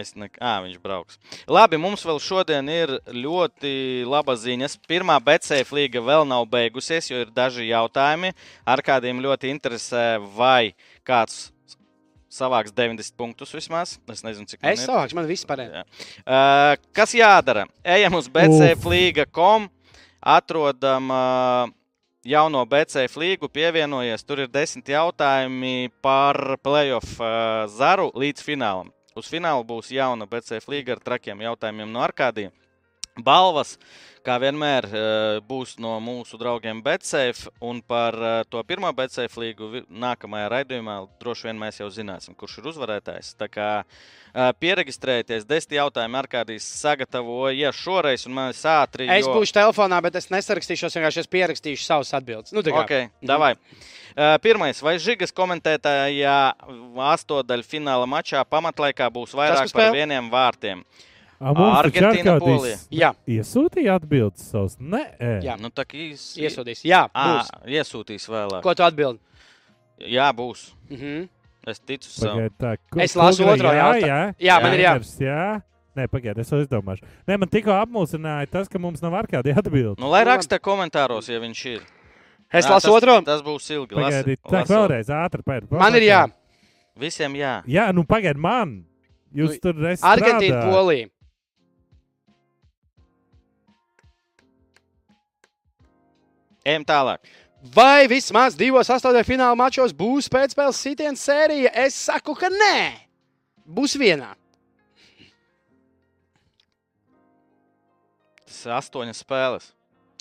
[0.00, 0.30] Es ne...
[0.40, 1.20] À, viņš brauks.
[1.50, 4.78] Labi, mums vēl šodien ir ļoti laba ziņas.
[4.90, 8.32] Pirmā BCF līga vēl nav beigusies, jo ir daži jautājumi.
[8.68, 10.04] Ar kādiem ļoti interesē,
[10.36, 10.72] vai
[11.06, 11.50] kāds
[12.30, 13.96] savāks 90 punktus vismaz.
[14.10, 15.82] Es nezinu, cik man Es savākšu, man viss pareizi.
[15.82, 15.84] Jā.
[16.22, 17.66] Uh, kas jādara?
[17.82, 19.66] Ejam uz BCFlīga.com,
[20.20, 21.72] atrodam uh,
[22.26, 24.24] jauno BCF līgu, pievienojies.
[24.26, 28.94] Tur ir desmit jautājumi par playoff uh, zaru līdz finālam.
[29.18, 32.54] Uz fināla būs jauna BCF līga ar trakiem jautājumiem no Arkādijas.
[33.18, 33.74] Balvas,
[34.24, 37.50] kā vienmēr, eh, būs no mūsu draugiem Betsafe.
[37.60, 42.58] Un par eh, to pirmo Betsafe līgu nākamajā raidījumā droši vien mēs jau zināsim, kurš
[42.60, 43.32] ir uzvarētājs.
[43.40, 49.08] Tā kā eh, pieregistrējieties, desmit jautājumi Arkādijas sagatavoja šoreiz, un man ir ātri.
[49.10, 52.52] Es jo- būšu telefonā, bet es nesarakstīšos, vienkārši es pierakstīšu savus atbildības.
[52.56, 52.64] Nu.
[52.80, 53.54] Okay, davai.
[54.10, 56.38] Uh, Pirmais, vai Žigas komentētājā
[57.14, 60.82] astotdaļu fināla mačā pamatlaikā būs vairāk par vieniem vārtiem?
[60.82, 61.09] Taču
[61.40, 62.76] Argentīna, Polija.
[62.92, 64.76] Jā, Iesūtīja atbildes savus.
[64.80, 65.02] Nē,
[65.44, 65.56] Jā.
[65.60, 66.34] Nu, tā kā īs...
[66.36, 66.82] iesūtīs.
[66.84, 68.60] Jā, À, iesūtīs vēlāk.
[68.62, 69.20] Ko tu atbildi?
[70.10, 70.70] Jā, būs.
[70.90, 71.28] Mhm.
[71.68, 72.08] Es ticu.
[72.24, 74.06] Pagaid, ku- Es lasu otro jā, jautājumu.
[74.08, 74.92] Jā, Jā, man ir jā.
[75.20, 75.62] Jā.
[75.96, 77.04] Nē, pagaidiet, es vēl izdomāšu.
[77.28, 79.98] Nē, man tikko apmulsināja tas, ka mums nav ar kādi atbildi.
[80.00, 81.80] Nu, lai raksta komentāros, ja viņš ir.
[82.52, 83.16] Es Jā, lasu tas, otro.
[83.26, 83.94] Tas būs ilgi.
[83.98, 85.68] Pagaidiet, tā vēlreiz ātri pēc.
[85.70, 86.20] Man ir jā.
[86.96, 87.62] Visiem jā.
[87.68, 88.84] Jā, nu pagaidiet, man.
[89.34, 90.06] Jūs Nu, tur esat.
[90.16, 91.08] Argentīna, Polija.
[96.64, 97.24] Ejam tālāk.
[97.74, 101.72] Vai vismaz divos astotdaļu fināla mačos būs pēcspēles sitiens sērija?
[101.84, 102.76] Es saku, ka nē.
[103.68, 104.32] Būs vienā.
[108.48, 109.70] Tas ir astoņas spēles.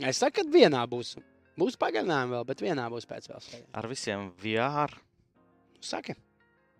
[0.04, 1.16] Es saku, ka vienā būs.
[1.60, 3.70] Būs pagarinājumi vēl, bet vienā būs pēcspēles sērija.
[3.76, 4.96] Ar visiem VR.
[5.80, 6.16] Saki,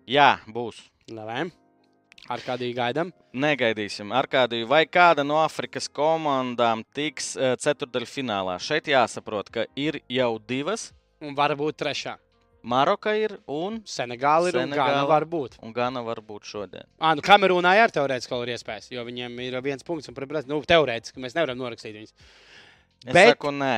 [0.10, 0.78] Jā, būs.
[1.14, 1.44] Lavē.
[2.30, 3.10] Ar kādī gaidām?
[3.34, 4.12] Negaidīsim.
[4.14, 8.60] Ar kādu vai kāda no Āfrikas komandām tiks uh, ceturdaļfinālā.
[8.62, 10.92] Šeit jāsaprot, ka ir jau divas.
[11.26, 12.18] Un varbūt trešā.
[12.70, 14.92] Maroka ir un, Senegāla ir un Senegāla.
[15.00, 15.56] Gana var būt.
[15.64, 16.86] un Gana var būt šodien.
[17.00, 20.28] Ah, nu Kamerūnā ir teorētiski vēl ir iespējas, jo viņiem ir viens punkts un pret
[20.30, 20.58] Brazīliju.
[20.60, 22.12] Nu, teorētiski mēs nevaram norakstīt viņus.
[23.08, 23.74] Es Bet- saku, nē,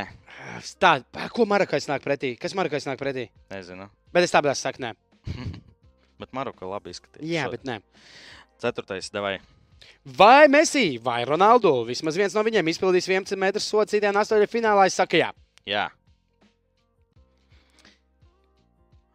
[0.82, 0.96] Tā,
[1.30, 2.34] ko Marakais nāk pretī?
[2.42, 3.28] Kas Marakais nāk pretī?
[3.54, 3.86] nezinu.
[4.12, 4.96] Bet es tāpēc saku, nē.
[6.22, 7.22] Bet Maroka labi izskatījās.
[7.30, 7.52] Jā, šodien.
[7.52, 7.78] bet nē.
[8.62, 9.40] Ceturtais, devai.
[10.06, 11.84] Vai Messi vai Ronaldo?
[11.86, 14.86] Vismaz viens no viņiem izpildīs 11 metrus sodu citiem astoņu finālā.
[14.90, 15.32] Es saku, jā.
[15.70, 15.88] Jā.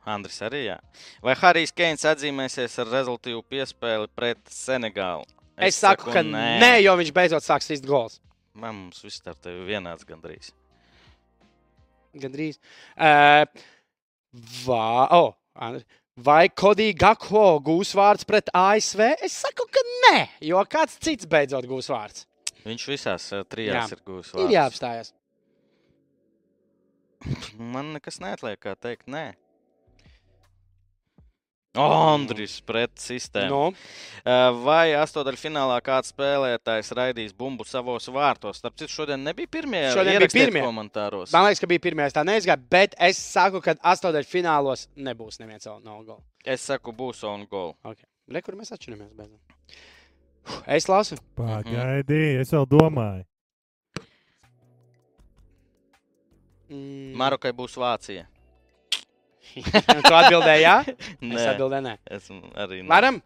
[0.06, 0.76] Andris arī jā.
[1.22, 5.26] Vai Harijs Keins atzīmēsies ar rezultātu piespēli pret Senegālu?
[5.56, 6.46] Es, es saku, ka nē.
[6.62, 8.20] nē, jo viņš beidzot sāks izdarīt gols.
[8.56, 10.52] Man mums viss tā tev vienāds gandrīz.
[12.16, 12.60] Gandrīz.
[12.94, 13.44] Uh,
[14.62, 15.34] vai, oh,
[15.66, 15.82] Andri.
[16.16, 19.02] Vai Kodī Gakho gūs vārds pret ASV?
[19.24, 20.16] Es saku, ka nē,
[20.48, 22.26] jo kāds cits beidzot gūs vārds.
[22.66, 23.96] Viņš visās uh, trijās Jā.
[23.96, 24.32] ir gūs.
[24.42, 25.12] Ir jāapstājas.
[27.58, 29.28] Man nekas neatliek, kā teikt, nē.
[31.82, 33.50] Andris pret sistēmu.
[33.50, 38.58] Nu, Uh, Vai astotdaļfinālā kāds spēlētājs raidīs bumbu savos vārtos?
[38.58, 39.84] Starp citu, šodien nebija pirmie.
[39.94, 40.64] Šodien bija pirmie.
[40.66, 41.30] komentāros.
[41.30, 45.70] man liekas, ka bija pirmā tā neizgāja, bet es saku, ka astoņdaļu finālos nebūs neviens
[45.84, 46.18] no gola.
[46.42, 47.76] Es saku, būs on goal.
[47.86, 48.02] Okay.
[48.26, 49.14] Re, kur mēs atšķiramies?
[49.14, 49.78] Beidzot.
[50.66, 51.20] Es lasu.
[51.38, 53.22] Pagaidi, es vēl domāju.
[56.66, 57.14] Mm.
[57.14, 58.26] Marokai būs Vācija.
[60.06, 60.76] tu atbildēji, jā?
[60.86, 61.94] Es Nē, atbildēju, nē.
[62.18, 62.80] esmu arī.
[62.82, 62.88] nē.
[62.92, 63.20] Varam?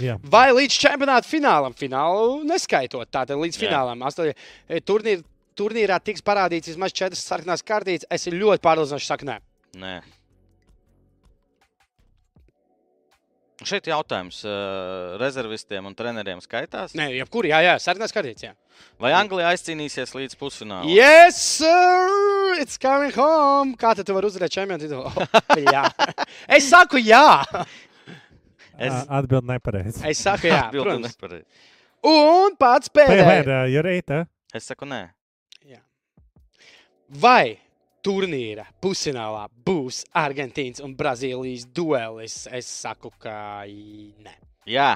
[0.00, 0.16] Jā.
[0.26, 4.34] Vai līdz čempionāta finālam, finālu neskaitot, tātad līdz finālam, astoņi,
[4.66, 5.22] e, turnīr,
[5.54, 8.08] turnīrā tiks parādīts vismaz četras sarkanās kartītes.
[8.10, 9.38] Es ļoti pārliecinoši saku, nē.
[9.78, 9.94] Nē.
[13.68, 16.92] Šeit jautājums uh, rezervistiem un treneriem skaitās.
[16.98, 18.46] Nē, jebkur, jā, jā, sarkanās kartītes.
[18.46, 18.52] Jā.
[19.00, 20.90] Vai Anglija aizcīnīsies līdz pusfinālam?
[20.90, 22.60] Yes, sir!
[22.62, 23.74] It's coming home!
[23.80, 25.10] Kā tu vari uzvarēt čempionu titulu?
[25.54, 25.84] Oh, jā.
[26.58, 27.44] es saku, jā!
[27.54, 28.94] Es Es...
[29.06, 30.00] Atbild nepareizi.
[30.10, 30.64] Es saku, jā.
[30.66, 31.12] atbildu protams.
[31.14, 31.68] nepareizi.
[32.10, 33.52] Un pats pēdējais.
[33.70, 34.24] Jurīta?
[34.54, 35.04] Es saku, nē.
[37.08, 37.60] Vai
[38.04, 42.36] turnīra pusfinālā būs Argentīnas un Brazīlijas duelis?
[42.52, 44.34] Es saku, ka nē,
[44.68, 44.90] Jā,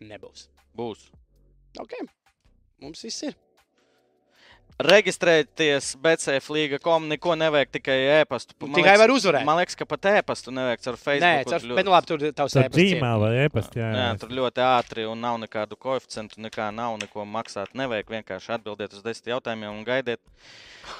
[0.00, 0.48] nebūs.
[0.76, 1.06] būs.
[1.78, 2.02] Okay.
[2.82, 3.34] Mums viss ir.
[4.80, 7.08] Reģistrēties BCF līga.com.
[7.10, 8.54] Neko nevajag, tikai e-pastu.
[8.60, 9.44] Man Tikai liekas- var uzvarēt.
[9.44, 11.20] Man liekas, ka pat e-pastu nevajag ar Facebook.
[11.20, 12.76] Nē, caur, bet nu labi, tur tavs e-pasts.
[12.78, 13.90] Gmail vai e-past, jā.
[13.92, 14.18] Jā, jā.
[14.20, 17.74] tur ļoti ātri un nav nekādu koeficientu, nekā nav, neko maksāt.
[17.74, 20.20] Nevajag vienkārši atbildēt uz desmit jautājumiem un gaidiet,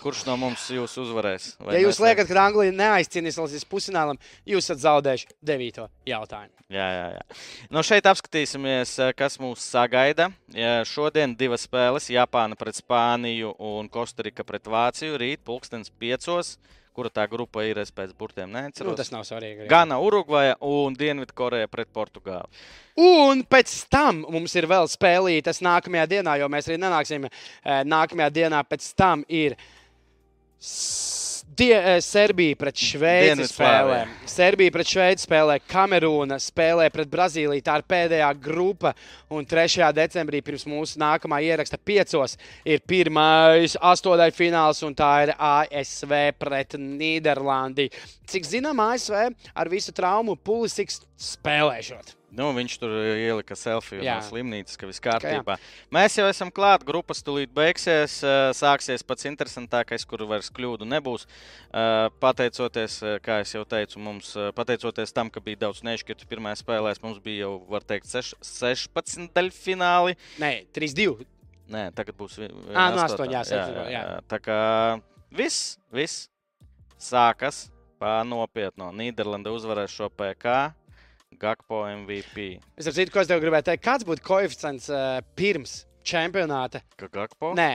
[0.03, 1.57] kurš no mums jūs uzvarēs.
[1.59, 6.53] Vai Ja jūs liekat, ka Anglija neaizcīnīs līdz pusfinālam, jūs esat zaudējuši devīto jautājumu.
[6.71, 7.23] Jā, jā, jā.
[7.69, 10.29] Nu, šeit apskatīsimies, kas mūs sagaida.
[10.87, 15.17] Šodien divas spēles- Japāna pret Spāniju un Kostarika pret Vāciju.
[15.21, 16.57] Rīt, pulkstenis piecos,
[16.97, 18.97] kura tā grupa ir, es pēc burtiem Nu, neatceros.
[18.99, 19.63] tas nav svarīgi.
[19.65, 19.69] arī.
[19.71, 22.49] Gana Urugvaja un Dienvidkoreja pret Portugāli.
[22.99, 27.25] Un pēc tam mums ir vēl spēlītas nākamajā dienā, jo mēs arī nenāksim.
[27.31, 29.57] eh, Nākamajā dienā pēc tam ir
[31.57, 34.05] Die, eh, Serbija pret Šveici spēlē.
[34.29, 37.65] Serbija pret Šveici spēlē, Kamerūna spēlē pret Brazīliju.
[37.67, 38.93] Tā ir pēdējā grupa.
[39.35, 39.91] Un 3.
[39.97, 46.79] decembrī pirms mūsu nākamā ieraksta piecos ir pirmais astotais fināls, un tā ir ASV pret
[46.79, 47.91] Nīderlandi.
[48.31, 52.20] Cik zinām, ASV ar visu traumu Pulisiks spēlēšot.
[52.31, 54.21] Nu, viņš tur ielika selfiju Jā.
[54.21, 55.57] no slimnīcas, ka viss kārtībā.
[55.91, 58.23] Mēs jau esam klāt, grupas tūlīt beigsies.
[58.23, 61.27] eh, Sāksies pats interesantākais, kur vairs kļūdu nebūs.
[61.75, 66.63] Eh, Pateicoties, eh, kā jau teicu, mums, eh, pateicoties tam, ka bija daudz nešķirtu pirmajā
[66.63, 70.15] spēlē, mums bija jau, var teikt, seš, 16 daļfināli.
[70.39, 71.27] Nē, 3-2.
[71.69, 73.27] Nē, tagad būs vi- Ā, viena nu astotā.
[73.27, 74.03] astoņi, jā, jā, septiņi, jā.
[74.07, 74.21] jā.
[74.29, 75.03] Tā kā
[75.33, 76.29] viss, viss
[76.99, 77.71] sākas
[78.01, 78.91] Pārnopietno.
[78.97, 80.73] Nīderlanda uzvarēs šo PK.
[81.39, 82.59] Gakpo MVP.
[82.77, 86.81] Es citu, ko es tev gribēju teikt, kāds būtu koeficients uh, pirms čempionāta?
[86.99, 87.53] Ka Gakpo?
[87.55, 87.69] Nē,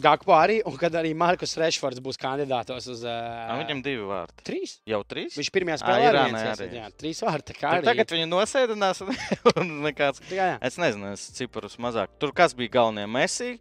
[0.00, 4.46] Gakpo arī, un kad arī Markus Rešfords būs kandidātos uz uh, Viņam divi vārti.
[4.48, 4.74] trīs.
[4.88, 5.36] Jau trīs?
[5.36, 7.58] Viņš pirmajā spēlē Irānai arī jā, trīs vārti.
[7.60, 10.24] tagad viņi nosēdinās un nekāds.
[10.32, 10.56] Jā, jā.
[10.64, 12.16] Es nezinu, es ciparus mazāk.
[12.22, 13.04] Tur kas bija galvenie?
[13.10, 13.58] Messi,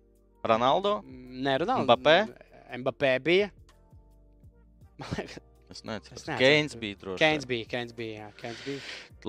[0.47, 1.01] Ronaldo?
[1.11, 1.89] Nē, Ronaldo.
[1.89, 2.17] Mbappé?
[2.79, 3.51] Mbappé bija.
[5.71, 6.25] Es neatceros.
[6.35, 7.19] Keins bija droši.
[7.21, 8.25] Keins bija, Keins bija.
[8.25, 8.79] Jā, Keins bija.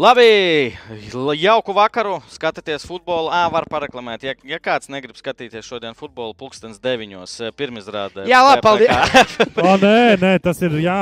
[0.02, 0.24] Labi,
[1.38, 2.16] jauku vakaru.
[2.32, 3.28] Skatieties futbolu.
[3.30, 4.24] Ā, var pareklamēt.
[4.26, 8.26] Ja, ja kāds negrib skatīties šodien futbolu, pulkstens deviņos pirmizrādē.
[8.26, 9.14] Jā, labi, paldies.
[9.62, 10.98] O, nē, nē, tas ir jā.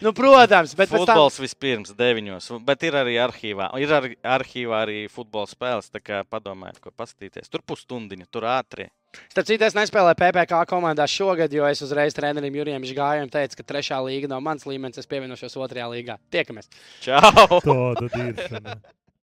[0.00, 1.12] Nu, protams, bet pēc tam.
[1.12, 3.68] Futbols vispirms deviņos, bet ir arī arhīvā.
[3.82, 5.92] Ir arī arhīvā arī futbola spēles.
[5.92, 7.52] Tā kā padomājiet, ko paskatīties.
[7.52, 8.88] Tur pusstundiņa, tur ātri.
[9.32, 13.68] Starp citu, es nespēlēju PPC komandā šogad, jo es uzreiz trenerim Jurijam Žgājam teicu, ka
[13.74, 16.18] trešā līga nav mans līmenis, es pievienošos otrajā līgā.
[16.32, 16.72] Tiekamies!
[17.04, 17.60] Čau!
[18.00, 18.82] Tad ir.